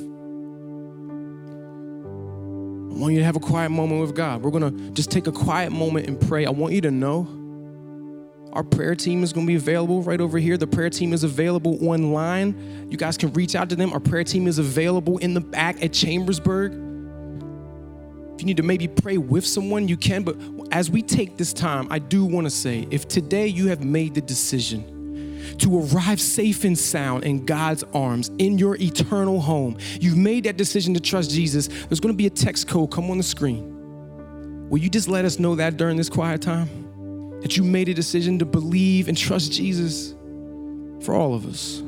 I 2.93 2.97
want 2.97 3.11
you 3.11 3.19
to 3.19 3.25
have 3.25 3.35
a 3.35 3.41
quiet 3.41 3.71
moment 3.71 3.99
with 3.99 4.15
God. 4.15 4.41
We're 4.41 4.51
going 4.51 4.73
to 4.73 4.91
just 4.91 5.11
take 5.11 5.27
a 5.27 5.33
quiet 5.33 5.73
moment 5.73 6.07
and 6.07 6.17
pray. 6.17 6.45
I 6.45 6.51
want 6.51 6.73
you 6.73 6.79
to 6.79 6.91
know 6.91 7.27
our 8.55 8.63
prayer 8.63 8.95
team 8.95 9.21
is 9.21 9.33
going 9.33 9.45
to 9.45 9.51
be 9.51 9.57
available 9.57 10.01
right 10.01 10.21
over 10.21 10.39
here. 10.39 10.55
The 10.55 10.65
prayer 10.65 10.89
team 10.89 11.11
is 11.11 11.25
available 11.25 11.77
online. 11.85 12.87
You 12.89 12.97
guys 12.97 13.17
can 13.17 13.33
reach 13.33 13.53
out 13.53 13.69
to 13.69 13.75
them. 13.75 13.91
Our 13.91 13.99
prayer 13.99 14.23
team 14.23 14.47
is 14.47 14.59
available 14.59 15.17
in 15.17 15.33
the 15.33 15.41
back 15.41 15.83
at 15.83 15.91
Chambersburg. 15.91 16.71
If 16.71 18.41
you 18.41 18.45
need 18.45 18.57
to 18.57 18.63
maybe 18.63 18.87
pray 18.87 19.17
with 19.17 19.45
someone, 19.45 19.89
you 19.89 19.97
can. 19.97 20.23
But 20.23 20.37
as 20.71 20.89
we 20.89 21.01
take 21.01 21.35
this 21.35 21.51
time, 21.51 21.87
I 21.91 21.99
do 21.99 22.23
want 22.23 22.45
to 22.45 22.49
say 22.49 22.87
if 22.91 23.09
today 23.09 23.47
you 23.47 23.67
have 23.67 23.83
made 23.83 24.15
the 24.15 24.21
decision 24.21 25.57
to 25.59 25.79
arrive 25.81 26.21
safe 26.21 26.63
and 26.63 26.77
sound 26.77 27.25
in 27.25 27.45
God's 27.45 27.83
arms 27.93 28.31
in 28.37 28.57
your 28.57 28.77
eternal 28.77 29.41
home, 29.41 29.77
you've 29.99 30.17
made 30.17 30.45
that 30.45 30.55
decision 30.55 30.93
to 30.93 31.01
trust 31.01 31.29
Jesus, 31.29 31.67
there's 31.67 31.99
going 31.99 32.13
to 32.13 32.17
be 32.17 32.27
a 32.27 32.29
text 32.31 32.69
code 32.69 32.89
come 32.89 33.11
on 33.11 33.17
the 33.17 33.23
screen. 33.23 34.69
Will 34.69 34.79
you 34.79 34.89
just 34.89 35.09
let 35.09 35.25
us 35.25 35.39
know 35.39 35.55
that 35.55 35.75
during 35.75 35.97
this 35.97 36.09
quiet 36.09 36.41
time? 36.41 36.84
That 37.41 37.57
you 37.57 37.63
made 37.63 37.89
a 37.89 37.93
decision 37.93 38.39
to 38.39 38.45
believe 38.45 39.07
and 39.07 39.17
trust 39.17 39.51
Jesus 39.51 40.15
for 41.01 41.13
all 41.13 41.33
of 41.33 41.45
us. 41.45 41.81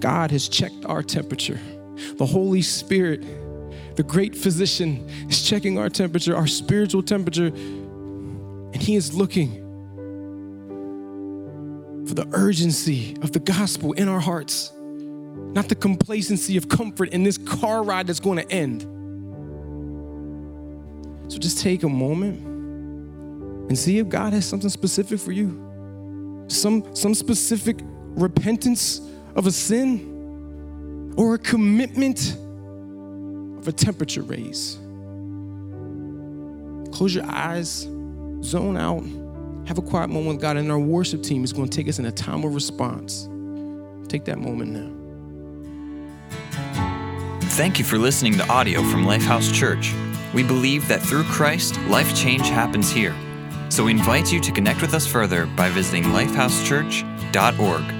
God 0.00 0.30
has 0.30 0.48
checked 0.48 0.84
our 0.86 1.02
temperature. 1.02 1.60
The 2.16 2.26
Holy 2.26 2.62
Spirit, 2.62 3.24
the 3.96 4.02
great 4.02 4.34
physician, 4.34 5.06
is 5.28 5.42
checking 5.42 5.78
our 5.78 5.88
temperature, 5.88 6.34
our 6.34 6.46
spiritual 6.46 7.02
temperature, 7.02 7.46
and 7.46 8.76
He 8.76 8.96
is 8.96 9.14
looking 9.14 9.66
for 12.06 12.14
the 12.14 12.26
urgency 12.32 13.16
of 13.22 13.32
the 13.32 13.40
gospel 13.40 13.92
in 13.92 14.08
our 14.08 14.20
hearts, 14.20 14.72
not 14.74 15.68
the 15.68 15.74
complacency 15.74 16.56
of 16.56 16.68
comfort 16.68 17.10
in 17.10 17.22
this 17.22 17.38
car 17.38 17.82
ride 17.82 18.06
that's 18.06 18.20
going 18.20 18.38
to 18.38 18.50
end. 18.50 18.82
So 21.30 21.38
just 21.38 21.60
take 21.60 21.84
a 21.84 21.88
moment 21.88 22.49
and 23.70 23.78
see 23.78 23.98
if 23.98 24.08
God 24.08 24.32
has 24.32 24.44
something 24.44 24.68
specific 24.68 25.20
for 25.20 25.30
you. 25.30 26.44
Some, 26.48 26.92
some 26.96 27.14
specific 27.14 27.78
repentance 28.16 29.00
of 29.36 29.46
a 29.46 29.52
sin 29.52 31.14
or 31.16 31.34
a 31.34 31.38
commitment 31.38 32.36
of 33.60 33.68
a 33.68 33.72
temperature 33.72 34.22
raise. 34.22 34.76
Close 36.92 37.14
your 37.14 37.26
eyes, 37.26 37.88
zone 38.42 38.76
out, 38.76 39.04
have 39.68 39.78
a 39.78 39.82
quiet 39.82 40.10
moment 40.10 40.34
with 40.34 40.42
God, 40.42 40.56
and 40.56 40.68
our 40.72 40.80
worship 40.80 41.22
team 41.22 41.44
is 41.44 41.52
going 41.52 41.68
to 41.68 41.76
take 41.76 41.88
us 41.88 42.00
in 42.00 42.06
a 42.06 42.12
time 42.12 42.42
of 42.42 42.52
response. 42.52 43.28
Take 44.08 44.24
that 44.24 44.38
moment 44.38 44.72
now. 44.72 44.90
Thank 47.50 47.78
you 47.78 47.84
for 47.84 47.98
listening 47.98 48.36
to 48.38 48.48
audio 48.48 48.82
from 48.82 49.04
Lifehouse 49.04 49.54
Church. 49.54 49.94
We 50.34 50.42
believe 50.42 50.88
that 50.88 51.00
through 51.00 51.22
Christ, 51.22 51.78
life 51.82 52.16
change 52.16 52.48
happens 52.48 52.90
here. 52.90 53.14
So 53.70 53.84
we 53.84 53.92
invite 53.92 54.30
you 54.32 54.40
to 54.40 54.52
connect 54.52 54.82
with 54.82 54.92
us 54.94 55.06
further 55.06 55.46
by 55.46 55.70
visiting 55.70 56.04
lifehousechurch.org. 56.04 57.99